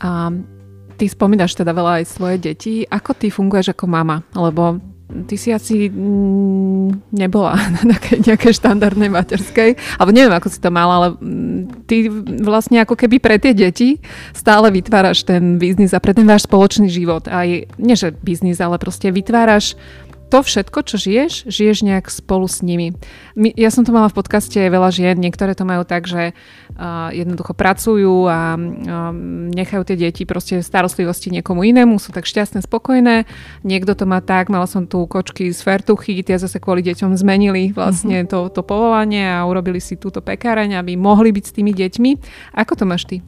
[0.00, 0.28] A
[0.96, 2.84] ty spomínaš teda veľa aj svoje deti.
[2.84, 4.20] Ako ty funguješ ako mama?
[4.36, 10.58] Lebo ty si asi mm, nebola na nejakej, nejakej štandardnej materskej, alebo neviem, ako si
[10.58, 12.10] to mala, ale mm, ty
[12.42, 14.02] vlastne ako keby pre tie deti
[14.34, 17.30] stále vytváraš ten biznis a pre ten váš spoločný život.
[17.30, 17.46] Aj,
[17.78, 19.78] nie že biznis, ale proste vytváraš
[20.26, 22.98] to všetko, čo žiješ, žiješ nejak spolu s nimi.
[23.38, 27.14] My, ja som to mala v podcaste veľa žien, niektoré to majú tak, že uh,
[27.14, 29.14] jednoducho pracujú a uh,
[29.54, 33.30] nechajú tie deti proste starostlivosti niekomu inému, sú tak šťastné, spokojné.
[33.62, 37.70] Niekto to má tak, mala som tu kočky z Fertuchy, tie zase kvôli deťom zmenili
[37.70, 38.50] vlastne uh-huh.
[38.50, 42.10] to, to povolanie a urobili si túto pekáreň, aby mohli byť s tými deťmi.
[42.58, 43.22] Ako to máš ty?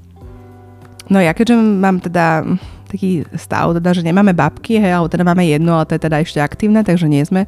[1.08, 2.44] No ja keďže mám teda
[2.88, 6.16] taký stav, teda, že nemáme babky, hej, alebo teda máme jednu, ale to je teda
[6.24, 7.44] ešte aktívne, takže nie sme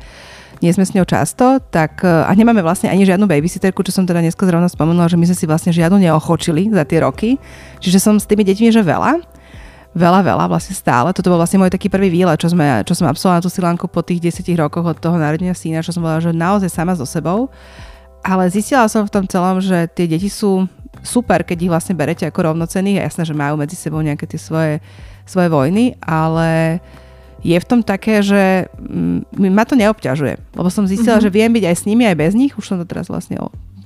[0.60, 4.04] nie sme s ňou často, tak e, a nemáme vlastne ani žiadnu babysitterku, čo som
[4.04, 7.40] teda dneska zrovna spomenula, že my sme si vlastne žiadnu neochočili za tie roky.
[7.80, 9.24] Čiže som s tými deťmi, že veľa.
[9.90, 11.10] Veľa, veľa, vlastne stále.
[11.16, 14.04] Toto bol vlastne môj taký prvý výlet, čo, sme, čo som absolvovala tú silánku po
[14.06, 17.50] tých 10 rokoch od toho narodenia syna, čo som bola, že naozaj sama so sebou.
[18.20, 20.68] Ale zistila som v tom celom, že tie deti sú
[21.00, 24.38] super, keď ich vlastne berete ako rovnocených a jasné, že majú medzi sebou nejaké tie
[24.38, 24.78] svoje,
[25.24, 26.80] svoje vojny, ale
[27.40, 31.32] je v tom také, že mm, ma to neobťažuje, lebo som zistila, mm-hmm.
[31.32, 33.40] že viem byť aj s nimi, aj bez nich, už som to teraz vlastne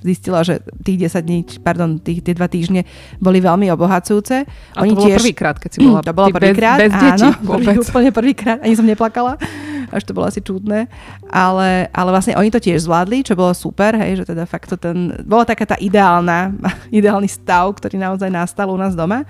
[0.05, 2.85] zistila, že tých 10 dní, pardon, tých, tie dva týždne
[3.17, 4.45] boli veľmi obohacujúce.
[4.77, 5.19] A Oni to bolo tiež...
[5.25, 7.75] prvýkrát, keď si bola to bolo prvýkrát, bez, bez detí, áno, vôbec.
[7.81, 9.41] úplne prvýkrát, ani som neplakala,
[9.89, 10.93] až to bolo asi čudné,
[11.33, 14.77] ale, ale vlastne oni to tiež zvládli, čo bolo super, hej, že teda fakt to
[14.77, 16.53] ten, bola taká tá ideálna,
[16.93, 19.25] ideálny stav, ktorý naozaj nastal u nás doma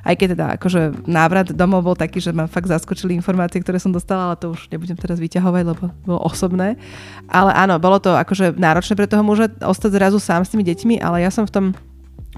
[0.00, 3.92] aj keď teda akože návrat domov bol taký, že ma fakt zaskočili informácie, ktoré som
[3.92, 6.80] dostala, ale to už nebudem teraz vyťahovať, lebo bolo osobné.
[7.28, 10.94] Ale áno, bolo to akože náročné pre toho muža ostať zrazu sám s tými deťmi,
[11.04, 11.66] ale ja som v tom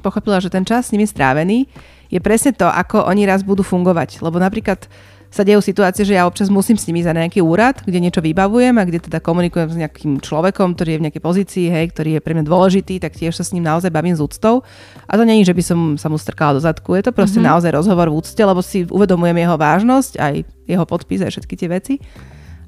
[0.03, 1.71] pochopila, že ten čas s nimi strávený
[2.13, 4.21] je presne to, ako oni raz budú fungovať.
[4.21, 4.91] Lebo napríklad
[5.33, 8.77] sa dejú situácie, že ja občas musím s nimi za nejaký úrad, kde niečo vybavujem
[8.77, 12.21] a kde teda komunikujem s nejakým človekom, ktorý je v nejakej pozícii, hej, ktorý je
[12.21, 14.61] pre mňa dôležitý, tak tiež sa s ním naozaj bavím s úctou.
[15.09, 17.49] A to není, že by som sa mu strkala do zadku, je to proste mm-hmm.
[17.49, 20.35] naozaj rozhovor v úcte, lebo si uvedomujem jeho vážnosť, aj
[20.69, 21.95] jeho podpis, aj všetky tie veci.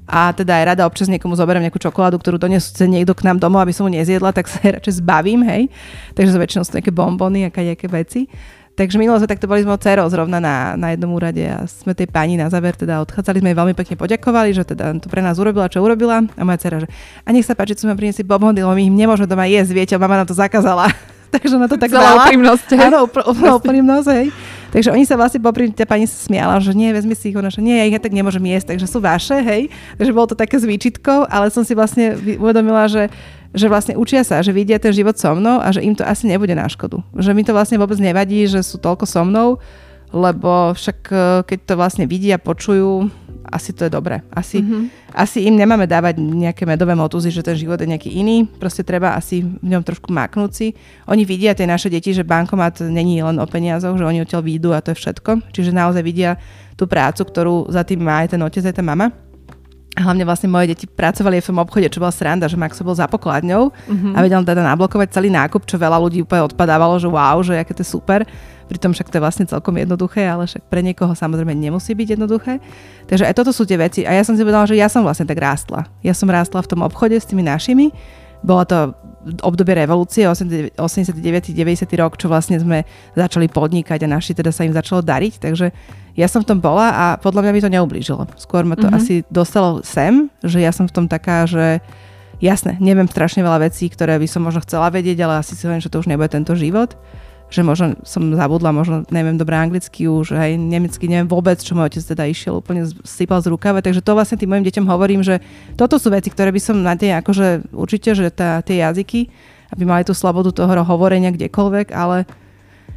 [0.05, 3.65] A teda aj rada občas niekomu zoberiem nejakú čokoládu, ktorú donesú niekto k nám domov,
[3.65, 5.69] aby som mu nezjedla, tak sa radšej zbavím, hej.
[6.13, 8.29] Takže za väčšinou sú nejaké bombony a nejaké veci.
[8.75, 11.95] Takže minulo sme takto boli s mojou dcerou zrovna na, na jednom úrade a sme
[11.95, 15.23] tej pani na záver teda odchádzali, sme jej veľmi pekne poďakovali, že teda to pre
[15.23, 16.27] nás urobila, čo urobila.
[16.35, 16.91] A moja dcera, že
[17.23, 20.19] a nech sa páči, sme priniesli bobondy, lebo my ich nemôžeme doma jesť, viete, mama
[20.19, 20.91] nám to zakázala.
[21.39, 22.27] Takže na to tak dala.
[22.27, 22.67] úprimnosť.
[22.75, 23.07] Áno,
[23.63, 24.27] úprimnosť, hej.
[24.75, 27.47] Takže oni sa vlastne popri tá pani sa smiala, že nie, vezmi si ich, ona,
[27.47, 29.71] že nie, ja ich tak nemôžem jesť, takže sú vaše, hej.
[29.95, 33.07] Takže bolo to také s výčitkou, ale som si vlastne uvedomila, že
[33.55, 36.27] že vlastne učia sa, že vidia ten život so mnou a že im to asi
[36.27, 36.99] nebude na škodu.
[37.15, 39.57] Že mi to vlastne vôbec nevadí, že sú toľko so mnou,
[40.11, 41.15] lebo však e,
[41.47, 43.07] keď to vlastne vidia, počujú,
[43.47, 44.21] asi to je dobré.
[44.33, 45.15] Asi, mm-hmm.
[45.15, 48.43] asi im nemáme dávať nejaké medové motuzy, že ten život je nejaký iný.
[48.47, 50.67] Proste treba asi v ňom trošku maknúť si.
[51.07, 54.69] Oni vidia tie naše deti, že bankomat není len o peniazoch, že oni odtiaľ výjdu
[54.75, 55.51] a to je všetko.
[55.55, 56.41] Čiže naozaj vidia
[56.75, 59.13] tú prácu, ktorú za tým má aj ten otec, aj tá mama
[59.95, 63.07] hlavne vlastne moje deti pracovali v tom obchode, čo bola sranda, že Maxo bol za
[63.07, 64.13] pokladňou mm-hmm.
[64.13, 67.71] a vedel teda nablokovať celý nákup, čo veľa ľudí úplne odpadávalo, že wow, že aké
[67.71, 68.27] to je super.
[68.65, 72.57] Pritom však to je vlastne celkom jednoduché, ale však pre niekoho samozrejme nemusí byť jednoduché.
[73.05, 74.01] Takže aj toto sú tie veci.
[74.03, 75.85] A ja som si povedala, že ja som vlastne tak rástla.
[76.01, 77.93] Ja som rástla v tom obchode s tými našimi.
[78.41, 78.97] Bola to
[79.41, 80.77] obdobie revolúcie, 89.
[80.77, 81.57] 90.
[81.97, 82.85] rok, čo vlastne sme
[83.17, 85.73] začali podnikať a naši teda sa im začalo dariť, takže
[86.15, 88.23] ja som v tom bola a podľa mňa mi to neublížilo.
[88.39, 88.99] Skôr ma to mm-hmm.
[89.01, 91.83] asi dostalo sem, že ja som v tom taká, že
[92.39, 95.83] jasné, neviem strašne veľa vecí, ktoré by som možno chcela vedieť, ale asi si hovorím,
[95.83, 96.95] že to už nebude tento život
[97.49, 101.93] že možno som zabudla, možno neviem dobre anglicky už, aj nemecky neviem vôbec, čo môj
[101.93, 105.39] otec teda išiel, úplne sypal z rukava, takže to vlastne tým mojim deťom hovorím, že
[105.77, 109.29] toto sú veci, ktoré by som na tie, akože určite, že tá, tie jazyky,
[109.71, 112.25] aby mali tú slobodu toho hovorenia kdekoľvek, ale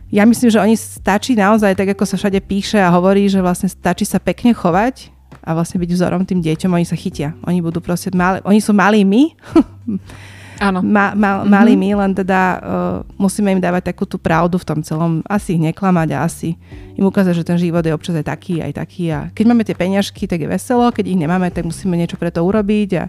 [0.09, 3.69] ja myslím, že oni stačí naozaj, tak ako sa všade píše a hovorí, že vlastne
[3.69, 5.13] stačí sa pekne chovať
[5.45, 7.37] a vlastne byť vzorom tým deťom, oni sa chytia.
[7.45, 9.37] Oni budú proste mali, oni sú malí my,
[10.59, 10.83] Áno.
[10.83, 11.51] Ma, ma, mm-hmm.
[11.51, 12.59] mali my, len teda uh,
[13.15, 15.23] musíme im dávať takú tú pravdu v tom celom.
[15.31, 16.59] Asi ich neklamať a asi
[16.99, 19.15] im ukázať, že ten život je občas aj taký, aj taký.
[19.15, 22.35] A keď máme tie peňažky, tak je veselo, keď ich nemáme, tak musíme niečo pre
[22.35, 23.05] to urobiť a,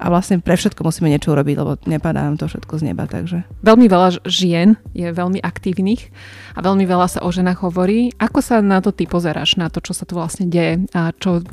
[0.00, 3.04] a vlastne pre všetko musíme niečo urobiť, lebo nepadá nám to všetko z neba.
[3.04, 3.44] Takže.
[3.60, 6.08] Veľmi veľa žien je veľmi aktívnych
[6.56, 8.16] a veľmi veľa sa o ženách hovorí.
[8.16, 11.44] Ako sa na to ty pozeráš, na to, čo sa tu vlastne deje a čo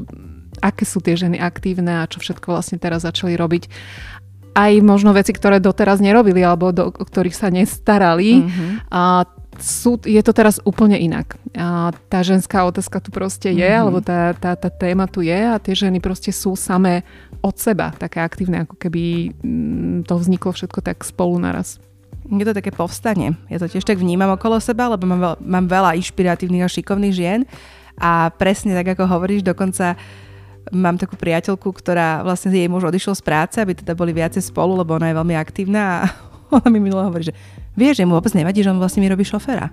[0.60, 3.64] aké sú tie ženy aktívne a čo všetko vlastne teraz začali robiť
[4.54, 8.46] aj možno veci, ktoré doteraz nerobili alebo do ktorých sa nestarali.
[8.46, 8.70] Mm-hmm.
[8.90, 9.26] A
[9.60, 11.36] sú, je to teraz úplne inak.
[11.52, 13.82] A tá ženská otázka tu proste je, mm-hmm.
[13.84, 17.04] alebo tá, tá, tá téma tu je a tie ženy proste sú samé
[17.44, 21.80] od seba také aktívne, ako keby mm, to vzniklo všetko tak spolu naraz.
[22.30, 23.34] Je to také povstanie.
[23.50, 27.16] Ja to tiež tak vnímam okolo seba, lebo mám, veľa, mám veľa inšpiratívnych a šikovných
[27.16, 27.42] žien
[28.00, 30.29] a presne tak, ako hovoríš, dokonca uh,
[30.70, 34.78] mám takú priateľku, ktorá vlastne jej muž odišiel z práce, aby teda boli viacej spolu,
[34.78, 36.06] lebo ona je veľmi aktívna a
[36.58, 37.36] ona mi minulo hovorí, že
[37.74, 39.70] vieš, že mu vôbec nevadí, že on vlastne mi robí šoféra.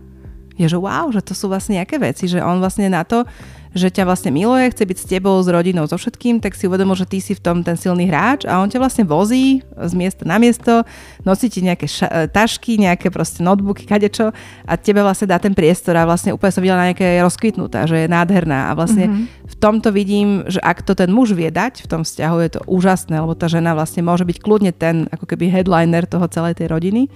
[0.57, 3.29] Je, že wow, že to sú vlastne nejaké veci, že on vlastne na to,
[3.77, 6.97] že ťa vlastne miluje, chce byť s tebou, s rodinou, so všetkým, tak si uvedomil,
[6.97, 10.25] že ty si v tom ten silný hráč a on ťa vlastne vozí z miesta
[10.25, 10.83] na miesto,
[11.29, 14.33] nosí ti nejaké ša- e, tašky, nejaké proste notebooky, kadečo
[14.65, 18.09] a tebe vlastne dá ten priestor a vlastne úplne som videla nejaké rozkvitnutá, že je
[18.09, 19.45] nádherná a vlastne mm-hmm.
[19.45, 22.61] v tomto vidím, že ak to ten muž vie dať v tom vzťahu, je to
[22.65, 26.73] úžasné, lebo tá žena vlastne môže byť kľudne ten ako keby headliner toho celej tej
[26.73, 27.13] rodiny.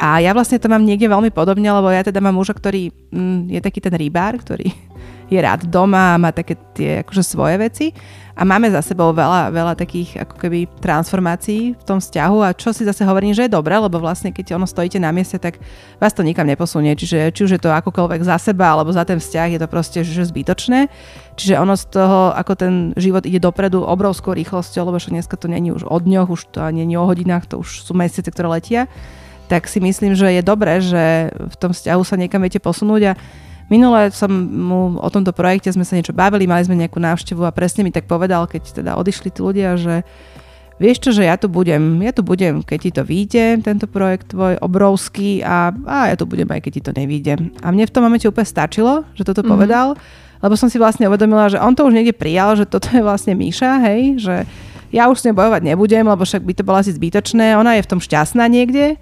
[0.00, 3.52] A ja vlastne to mám niekde veľmi podobne, lebo ja teda mám muža, ktorý mm,
[3.52, 4.72] je taký ten rybár, ktorý
[5.32, 7.86] je rád doma a má také tie akože svoje veci.
[8.32, 12.72] A máme za sebou veľa, veľa takých ako keby transformácií v tom vzťahu a čo
[12.72, 15.60] si zase hovorím, že je dobré, lebo vlastne keď ono stojíte na mieste, tak
[16.00, 16.96] vás to nikam neposunie.
[16.96, 20.00] Čiže či už je to akokoľvek za seba alebo za ten vzťah, je to proste
[20.00, 20.88] že zbytočné.
[21.36, 25.68] Čiže ono z toho, ako ten život ide dopredu obrovskou rýchlosťou, lebo dneska to není
[25.68, 28.88] už o dňoch, už to nie je o hodinách, to už sú mesiace, ktoré letia
[29.48, 33.14] tak si myslím, že je dobré, že v tom vzťahu sa niekam viete posunúť a
[33.72, 37.56] Minule som mu o tomto projekte sme sa niečo bavili, mali sme nejakú návštevu a
[37.56, 40.04] presne mi tak povedal, keď teda odišli tí ľudia, že
[40.76, 44.36] vieš čo, že ja tu budem, ja tu budem, keď ti to vyjde, tento projekt
[44.36, 47.34] tvoj obrovský a, a ja tu budem aj keď ti to nevyjde.
[47.64, 49.52] A mne v tom momente úplne stačilo, že toto mm-hmm.
[49.56, 49.96] povedal,
[50.44, 53.32] lebo som si vlastne uvedomila, že on to už niekde prijal, že toto je vlastne
[53.32, 54.36] Míša, hej, že
[54.92, 57.86] ja už s ňou bojovať nebudem, lebo však by to bolo asi zbytočné, ona je
[57.86, 59.00] v tom šťastná niekde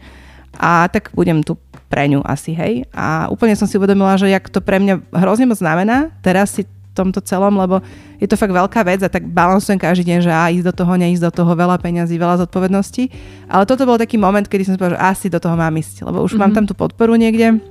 [0.59, 1.55] a tak budem tu
[1.91, 2.87] pre ňu asi, hej.
[2.95, 6.67] A úplne som si uvedomila, že jak to pre mňa hrozne moc znamená, teraz si
[7.01, 7.81] tomto celom, lebo
[8.21, 10.93] je to fakt veľká vec a tak balansujem každý deň, že á, ísť do toho,
[11.01, 13.09] neísť do toho, veľa peňazí, veľa zodpovedností.
[13.49, 16.05] Ale toto bol taký moment, kedy som si povedal, že asi do toho mám ísť,
[16.05, 16.41] lebo už mm-hmm.
[16.45, 16.57] mám mhm.
[16.61, 17.63] tam tú podporu niekde.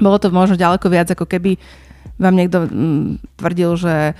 [0.00, 1.60] Bolo to možno ďaleko viac, ako keby
[2.16, 4.16] vám niekto mm, tvrdil, že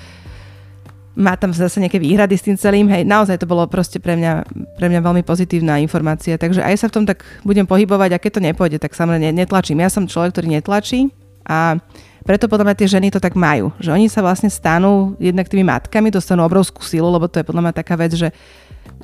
[1.12, 2.88] má tam zase nejaké výhrady s tým celým.
[2.88, 4.48] Hej, naozaj to bolo proste pre mňa,
[4.80, 6.40] pre mňa veľmi pozitívna informácia.
[6.40, 9.84] Takže aj sa v tom tak budem pohybovať a keď to nepôjde, tak samozrejme netlačím.
[9.84, 11.74] Ja som človek, ktorý netlačí, A
[12.22, 15.66] preto podľa mňa tie ženy to tak majú, že oni sa vlastne stanú jednak tými
[15.66, 18.30] matkami, dostanú obrovskú silu, lebo to je podľa mňa taká vec, že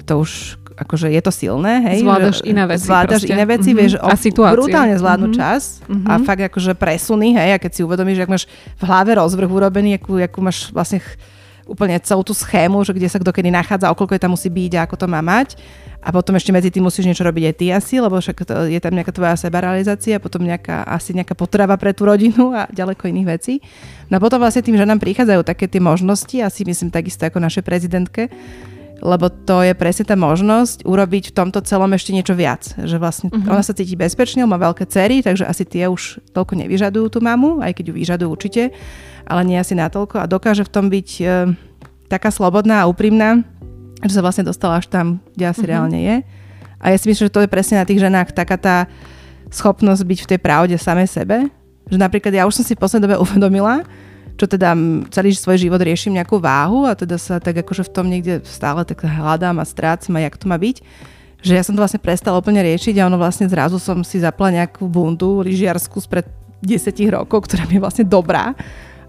[0.07, 2.07] to už akože je to silné, hej.
[2.07, 2.87] Zvládaš iné veci.
[2.87, 3.35] Zvládaš proste.
[3.35, 3.81] iné veci, mm-hmm.
[3.83, 4.55] vieš, a situácie.
[4.55, 5.51] brutálne zvládnuť mm-hmm.
[5.51, 6.07] čas mm-hmm.
[6.07, 6.23] a Mhm.
[6.23, 8.45] fakt akože presuny, hej, a keď si uvedomíš, že ak máš
[8.79, 11.19] v hlave rozvrh urobený, akú, akú máš vlastne ch-
[11.69, 14.73] úplne celú tú schému, že kde sa kto kedy nachádza, okolko je tam musí byť
[14.81, 15.61] a ako to má mať.
[15.99, 18.81] A potom ešte medzi tým musíš niečo robiť aj ty asi, lebo však to, je
[18.81, 23.29] tam nejaká tvoja sebarealizácia, potom nejaká, asi nejaká potreba pre tú rodinu a ďaleko iných
[23.29, 23.55] vecí.
[24.09, 27.43] No a potom vlastne tým, že nám prichádzajú také tie možnosti, asi myslím takisto ako
[27.43, 28.31] našej prezidentke,
[28.99, 32.75] lebo to je presne tá možnosť urobiť v tomto celom ešte niečo viac.
[32.75, 33.55] Že vlastne uh-huh.
[33.55, 37.63] ona sa cíti bezpečne, má veľké cery, takže asi tie už toľko nevyžadujú tú mamu,
[37.63, 38.63] aj keď ju vyžadujú určite,
[39.27, 41.25] ale nie asi natoľko a dokáže v tom byť e,
[42.11, 43.47] taká slobodná a úprimná,
[44.03, 45.71] že sa vlastne dostala až tam, kde asi uh-huh.
[45.71, 46.17] reálne je.
[46.79, 48.77] A ja si myslím, že to je presne na tých ženách taká tá
[49.51, 51.51] schopnosť byť v tej pravde samej sebe.
[51.89, 53.83] Že napríklad ja už som si v poslednej dobe uvedomila,
[54.39, 54.71] čo teda
[55.11, 58.87] celý svoj život riešim nejakú váhu a teda sa tak akože v tom niekde stále
[58.87, 60.77] tak hľadám a strácam a jak to má byť,
[61.43, 64.55] že ja som to vlastne prestala úplne riešiť a ono vlastne zrazu som si zapla
[64.55, 66.31] nejakú bundu lyžiarsku spred
[66.63, 68.55] 10 rokov, ktorá mi je vlastne dobrá.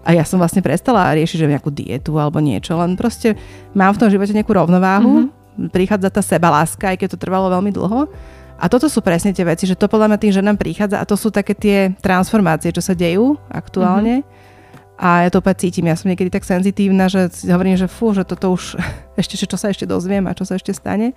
[0.00, 3.36] A ja som vlastne prestala riešiť, že nejakú dietu alebo niečo, len proste
[3.76, 5.70] mám v tom živote nejakú rovnováhu, mm-hmm.
[5.70, 8.08] prichádza tá seba láska, aj keď to trvalo veľmi dlho.
[8.60, 11.16] A toto sú presne tie veci, že to podľa mňa tým ženám prichádza a to
[11.16, 14.24] sú také tie transformácie, čo sa dejú aktuálne.
[14.24, 14.39] Mm-hmm
[15.00, 15.88] a ja to úplne cítim.
[15.88, 18.76] Ja som niekedy tak senzitívna, že si hovorím, že fú, že toto už
[19.20, 21.16] ešte, čo sa ešte dozviem a čo sa ešte stane.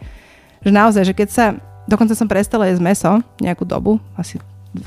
[0.63, 1.45] Že naozaj, že keď sa,
[1.83, 4.39] dokonca som prestala jesť meso nejakú dobu, asi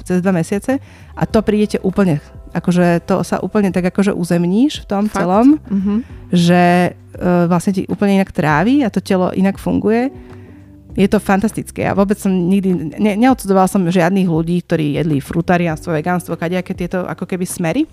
[0.02, 0.82] cez dva mesiace
[1.12, 2.18] a to prídete úplne,
[2.50, 5.14] akože to sa úplne tak akože uzemníš v tom Fakt?
[5.14, 5.94] celom, Mhm.
[6.32, 6.62] že
[7.14, 10.10] uh, vlastne ti úplne inak trávi a to telo inak funguje.
[10.96, 11.84] Je to fantastické.
[11.84, 17.04] Ja vôbec som nikdy, ne, neodsudovala som žiadnych ľudí, ktorí jedli frutariánstvo, vegánstvo, kadejaké tieto
[17.04, 17.84] ako keby smery.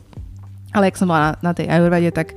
[0.74, 2.34] Ale ak som bola na, na tej ajurvede, tak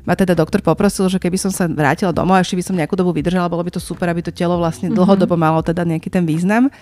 [0.00, 2.94] ma teda doktor poprosil, že keby som sa vrátila domov a ešte by som nejakú
[2.94, 4.96] dobu vydržala, bolo by to super, aby to telo vlastne Mhm.
[4.96, 6.72] dlhodobo malo teda nejaký ten význam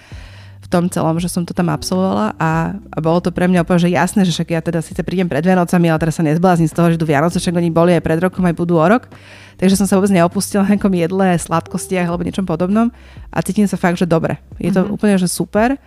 [0.58, 3.78] v tom celom, že som to tam absolvovala a, a bolo to pre mňa úplne,
[3.78, 6.74] že jasné, že však ja teda síce prídem pred Vianocami, ale teraz sa nezblázním z
[6.74, 9.06] toho, že tu Vianoce, však oni boli aj pred rokom, aj budú o rok.
[9.54, 12.90] Takže som sa vôbec neopustila na nejakom jedle, sladkostiach alebo niečom podobnom
[13.28, 14.38] a cítim sa fakt, že dobre.
[14.58, 14.90] Je to Mhm.
[14.90, 15.78] úplne, že super.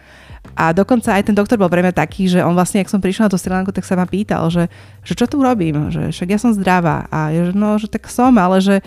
[0.58, 3.30] A dokonca aj ten doktor bol pre mňa taký, že on vlastne, ak som prišla
[3.30, 4.68] na tú Sri Lanku, tak sa ma pýtal, že,
[5.06, 7.06] že čo tu robím, že však ja som zdravá.
[7.14, 8.82] A ja, že no, že tak som, ale že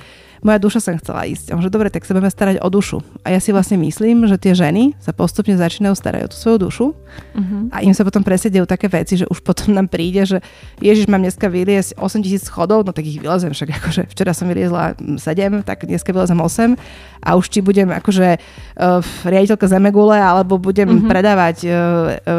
[0.45, 1.51] moja duša sa chcela ísť.
[1.51, 3.01] A že dobre, tak sa budeme starať o dušu.
[3.25, 6.59] A ja si vlastne myslím, že tie ženy sa postupne začínajú starať o tú svoju
[6.63, 6.87] dušu
[7.35, 7.73] Mhm.
[7.73, 10.39] a im sa potom presedejú také veci, že už potom nám príde, že
[10.79, 14.45] Ježiš, mám dneska vyliezť 8 tisíc schodov, no tak ich vylezem, však akože včera som
[14.45, 16.77] vyliezla 7, tak dneska vylezem 8
[17.23, 21.09] a už či budem akože uh, riaditeľka Zemegule alebo budem Mhm.
[21.09, 21.73] predávať uh,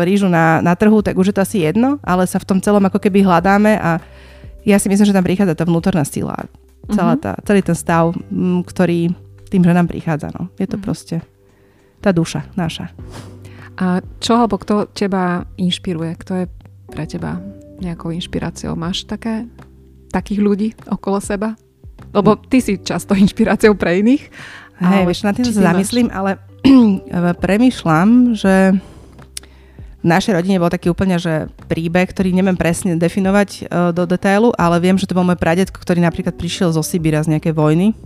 [0.06, 2.86] rýžu na, na trhu, tak už je to asi jedno, ale sa v tom celom
[2.86, 3.98] ako keby hľadáme a
[4.62, 6.36] ja si myslím, že tam prichádza tá vnútorná sila.
[6.88, 7.22] Celá Mhm.
[7.22, 9.10] tá, celý ten stav, m, ktorý
[9.46, 10.30] tým, že nám prichádza.
[10.32, 10.50] No.
[10.56, 10.84] Je to Mhm.
[10.84, 11.16] proste
[12.00, 12.94] tá duša naša.
[13.76, 16.16] A čo alebo kto teba inšpiruje?
[16.16, 16.46] Kto je
[16.88, 17.42] pre teba
[17.78, 18.72] nejakou inšpiráciou?
[18.74, 19.50] Máš také,
[20.10, 21.60] takých ľudí okolo seba?
[22.12, 24.24] Lebo ty si často inšpiráciou pre iných.
[24.78, 25.68] Hej, vieš, na tým sa máš?
[25.74, 26.40] zamyslím, ale
[27.36, 28.76] premýšľam, že
[30.06, 34.78] našej rodine bol taký úplne, že príbeh, ktorý neviem presne definovať e, do detailu, ale
[34.78, 37.98] viem, že to bol môj pradetko, ktorý napríklad prišiel zo Sibíra z nejakej vojny.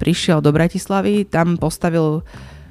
[0.00, 2.24] Prišiel do Bratislavy, tam postavil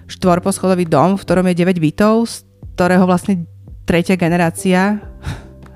[0.10, 2.36] štvorposchodový dom, v ktorom je 9 bytov, z
[2.74, 3.46] ktorého vlastne
[3.86, 4.98] tretia generácia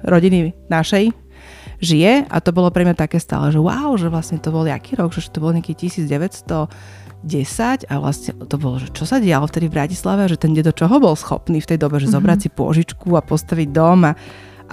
[0.03, 1.22] rodiny našej
[1.83, 4.95] žije a to bolo pre mňa také stále, že wow, že vlastne to bol jaký
[4.95, 6.71] rok, že to bol nejaký 1910
[7.87, 10.99] a vlastne to bolo, že čo sa dialo vtedy v Bratislave, že ten dedo čoho
[10.99, 12.13] bol schopný v tej dobe, že Mhm.
[12.15, 14.15] zobrať si pôžičku a postaviť dom a,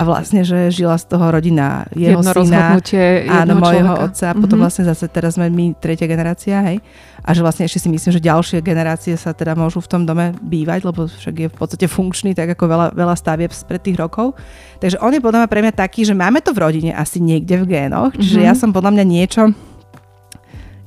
[0.00, 2.72] a vlastne, že žila z toho rodina jeho Jedno syna,
[3.28, 4.62] áno, mojho otca a potom Mhm.
[4.64, 6.80] vlastne zase teraz sme my tretia generácia, hej.
[7.20, 10.32] A že vlastne ešte si myslím, že ďalšie generácie sa teda môžu v tom dome
[10.40, 14.32] bývať, lebo však je v podstate funkčný, tak ako veľa, veľa stavieb spred tých rokov.
[14.80, 17.60] Takže on je podľa mňa pre mňa taký, že máme to v rodine asi niekde
[17.60, 18.46] v génoch, čiže Mhm.
[18.48, 19.52] ja som podľa mňa niečo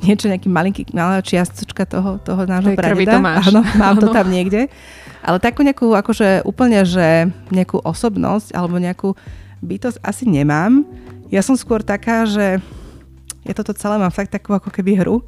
[0.04, 3.24] niečo, nejaký malinký, malá čiastočka toho, toho nášho Tej pradeda.
[3.24, 4.68] Áno, mám to tam niekde.
[5.24, 9.16] Ale takú nejakú, akože úplne, že nejakú osobnosť alebo nejakú
[9.64, 10.84] bytosť asi nemám.
[11.32, 12.60] Ja som skôr taká, že
[13.48, 15.24] ja toto celé mám fakt takú ako keby hru,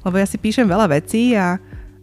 [0.00, 1.60] lebo ja si píšem veľa vecí a,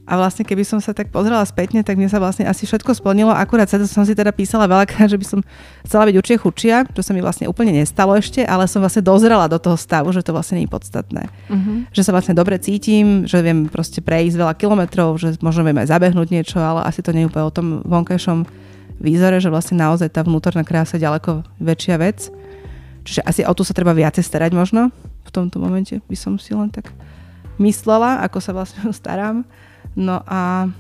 [0.10, 3.30] a vlastne keby som sa tak pozrela spätne, tak mne sa vlastne asi všetko splnilo.
[3.30, 5.40] Akurát sa som si teda písala veľakrát, že by som
[5.86, 9.46] chcela byť určite chudšia, čo sa mi vlastne úplne nestalo ešte, ale som vlastne dozrela
[9.46, 11.30] do toho stavu, že to vlastne nie je podstatné.
[11.54, 11.94] Mhm.
[11.94, 15.94] Že sa vlastne dobre cítim, že viem proste prejsť veľa kilometrov, že možno viem aj
[15.94, 18.50] zabehnúť niečo, ale asi to nie je úplne o tom vonkajšom
[19.02, 22.30] výzore, že vlastne naozaj tá vnútorná krása je ďaleko väčšia vec.
[23.02, 24.94] Čiže asi o tu sa treba viacej starať možno.
[25.26, 26.94] V tomto momente by som si len tak
[27.58, 29.46] myslela, ako sa vlastne starám.
[29.96, 30.72] No a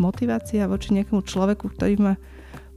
[0.00, 2.14] motivácia voči nejakému človeku, ktorý ma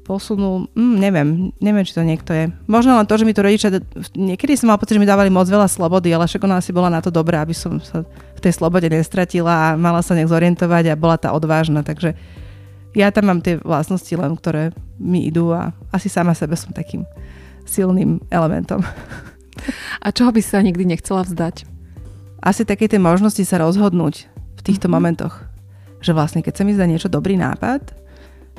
[0.03, 1.27] posunul, mm, neviem,
[1.63, 2.51] neviem, či to niekto je.
[2.67, 3.71] Možno len to, že mi to rodičia,
[4.11, 6.91] niekedy som mal pocit, že mi dávali moc veľa slobody, ale však ona asi bola
[6.91, 10.91] na to dobrá, aby som sa v tej slobode nestratila a mala sa nejak zorientovať
[10.91, 12.19] a bola tá odvážna, takže
[12.93, 17.07] ja tam mám tie vlastnosti len, ktoré mi idú a asi sama sebe som takým
[17.63, 18.83] silným elementom.
[20.03, 21.63] A čoho by sa nikdy nechcela vzdať?
[22.43, 24.27] Asi také tie možnosti sa rozhodnúť
[24.59, 24.99] v týchto mm-hmm.
[24.99, 25.52] momentoch.
[26.03, 27.95] Že vlastne, keď sa mi zdá niečo dobrý nápad,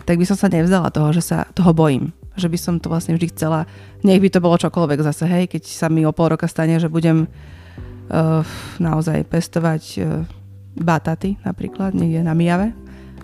[0.02, 2.10] tak by som sa nevzdala toho, že sa toho bojím.
[2.34, 3.68] Že by som to vlastne vždy chcela,
[4.02, 6.90] nech by to bolo čokoľvek zase, hej, keď sa mi o pol roka stane, že
[6.90, 8.42] budem uh,
[8.82, 10.26] naozaj pestovať uh,
[10.74, 12.74] bataty napríklad niekde na Mijave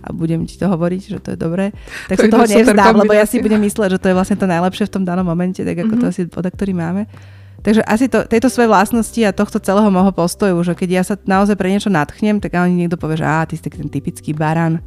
[0.01, 1.77] a budem ti to hovoriť, že to je dobré,
[2.09, 4.49] tak to sa toho nevzdám, lebo ja si budem mysleť, že to je vlastne to
[4.49, 6.01] najlepšie v tom danom momente, tak ako mm-hmm.
[6.01, 7.05] to asi poda, ktorý máme.
[7.61, 11.15] Takže asi to, tejto svoje vlastnosti a tohto celého môjho postoju, že keď ja sa
[11.21, 14.81] naozaj pre niečo nadchnem, tak ani niekto povie, že á, ty si ten typický baran,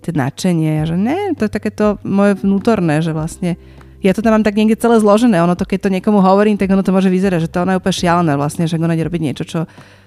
[0.00, 3.60] tie nadšenie, že ne, to je takéto moje vnútorné, že vlastne
[4.04, 6.68] ja to tam mám tak niekde celé zložené, ono to keď to niekomu hovorím, tak
[6.68, 9.22] ono to môže vyzerať, že to ono je úplne šialené vlastne, že ona ide robiť
[9.24, 9.60] niečo, čo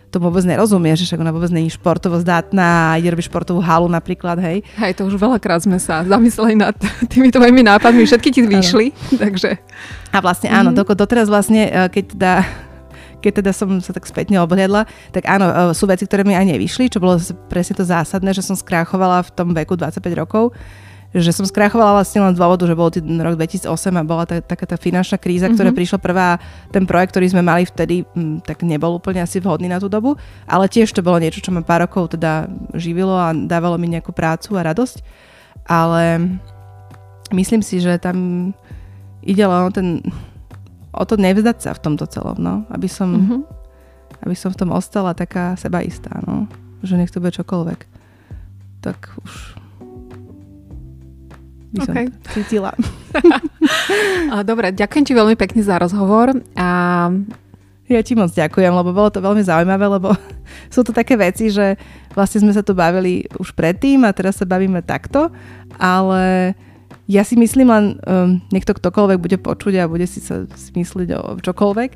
[0.08, 3.92] to vôbec nerozumie, že však ona vôbec není športovo zdatná a ide robiť športovú halu
[3.92, 4.64] napríklad, hej.
[4.80, 6.76] Hej, to už veľakrát sme sa zamysleli nad
[7.12, 9.60] týmito mojimi nápadmi, všetky ti vyšli, takže...
[10.16, 10.96] A vlastne áno, mm-hmm.
[10.96, 12.34] doteraz vlastne, e, keď teda
[13.18, 16.48] keď teda som sa tak spätne obhliadla, tak áno, e, sú veci, ktoré mi aj
[16.48, 17.18] nevyšli, čo bolo
[17.52, 20.56] presne to zásadné, že som skráchovala v tom veku 25 rokov
[21.16, 24.44] že som skrachovala vlastne len z dôvodu, že bol ten rok 2008 a bola tá,
[24.44, 25.56] taká tá finančná kríza, mm-hmm.
[25.56, 25.78] ktorá mhm.
[25.80, 26.28] prišla prvá,
[26.70, 30.20] ten projekt, ktorý sme mali vtedy, m, tak nebol úplne asi vhodný na tú dobu,
[30.44, 34.12] ale tiež to bolo niečo, čo ma pár rokov teda živilo a dávalo mi nejakú
[34.12, 35.00] prácu a radosť,
[35.64, 36.36] ale
[37.32, 38.52] myslím si, že tam
[39.24, 40.04] ide len o ten
[40.98, 42.66] o to nevzdať sa v tomto celom, no.
[42.74, 43.42] Aby som, mm-hmm.
[44.26, 46.50] aby som v tom ostala taká sebaistá, no.
[46.82, 47.80] Že nech to bude čokoľvek.
[48.82, 49.34] Tak už
[51.78, 52.08] by som okay.
[52.34, 52.72] cítila.
[54.50, 56.68] Dobre, ďakujem ti veľmi pekne za rozhovor a
[57.88, 60.12] ja ti moc ďakujem, lebo bolo to veľmi zaujímavé, lebo
[60.74, 61.80] sú to také veci, že
[62.12, 65.32] vlastne sme sa tu bavili už predtým a teraz sa bavíme takto,
[65.80, 66.54] ale
[67.08, 71.40] ja si myslím len, um, niekto ktokoľvek bude počuť a bude si sa smysliť o
[71.40, 71.90] čokoľvek,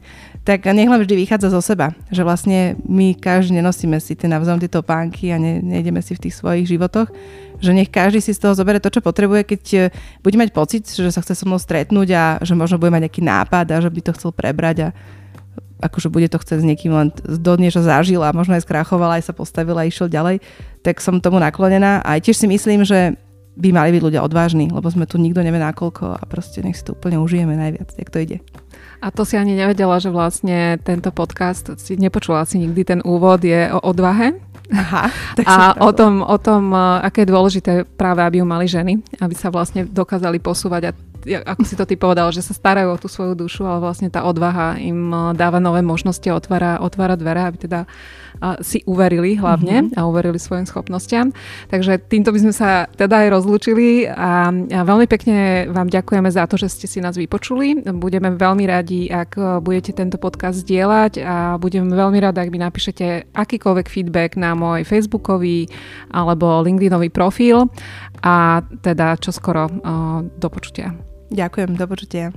[0.47, 1.91] tak nech len vždy vychádza zo seba.
[2.16, 6.24] Že vlastne my každý nenosíme si tie navzájom tieto pánky a ne, nejdeme si v
[6.24, 7.12] tých svojich životoch.
[7.59, 9.80] Že nech každý si z toho zoberie to, čo potrebuje, keď e,
[10.24, 13.22] bude mať pocit, že sa chce so mnou stretnúť a že možno bude mať nejaký
[13.22, 14.95] nápad a že by to chcel prebrať a
[15.82, 19.28] akože bude to chcieť s niekým len do niečo zažil a možno aj skrachovala, aj
[19.28, 20.39] sa postavila a išiel ďalej,
[20.86, 21.99] tak som tomu naklonená.
[22.05, 23.18] A tiež si myslím, že
[23.56, 26.88] by mali byť ľudia odvážni, lebo sme tu nikto nevie nakoľko a proste nech si
[26.88, 28.38] to úplne užijeme najviac, jak to ide.
[29.02, 33.41] A to si ani nevedela, že vlastne tento podcast, si nepočula si nikdy ten úvod,
[33.41, 34.38] je o odvahe.
[34.72, 39.04] Aha, tak a o tom, o tom, aké je dôležité práve, aby ju mali ženy,
[39.20, 40.95] aby sa vlastne dokázali posúvať a
[41.26, 44.26] ako si to ty povedal, že sa starajú o tú svoju dušu, ale vlastne tá
[44.26, 47.80] odvaha im dáva nové možnosti, otvára, otvára dvere, aby teda
[48.65, 49.97] si uverili hlavne mm-hmm.
[50.01, 51.30] a uverili svojim schopnostiam.
[51.69, 56.49] Takže týmto by sme sa teda aj rozlúčili a, a veľmi pekne vám ďakujeme za
[56.49, 57.86] to, že ste si nás vypočuli.
[57.93, 63.30] Budeme veľmi radi, ak budete tento podcast zdieľať a budem veľmi rada, ak mi napíšete
[63.36, 65.69] akýkoľvek feedback na môj facebookový
[66.09, 67.69] alebo LinkedInový profil
[68.26, 71.11] a teda čoskoro uh, do počutia.
[71.32, 72.36] Ďakujem, do počutia.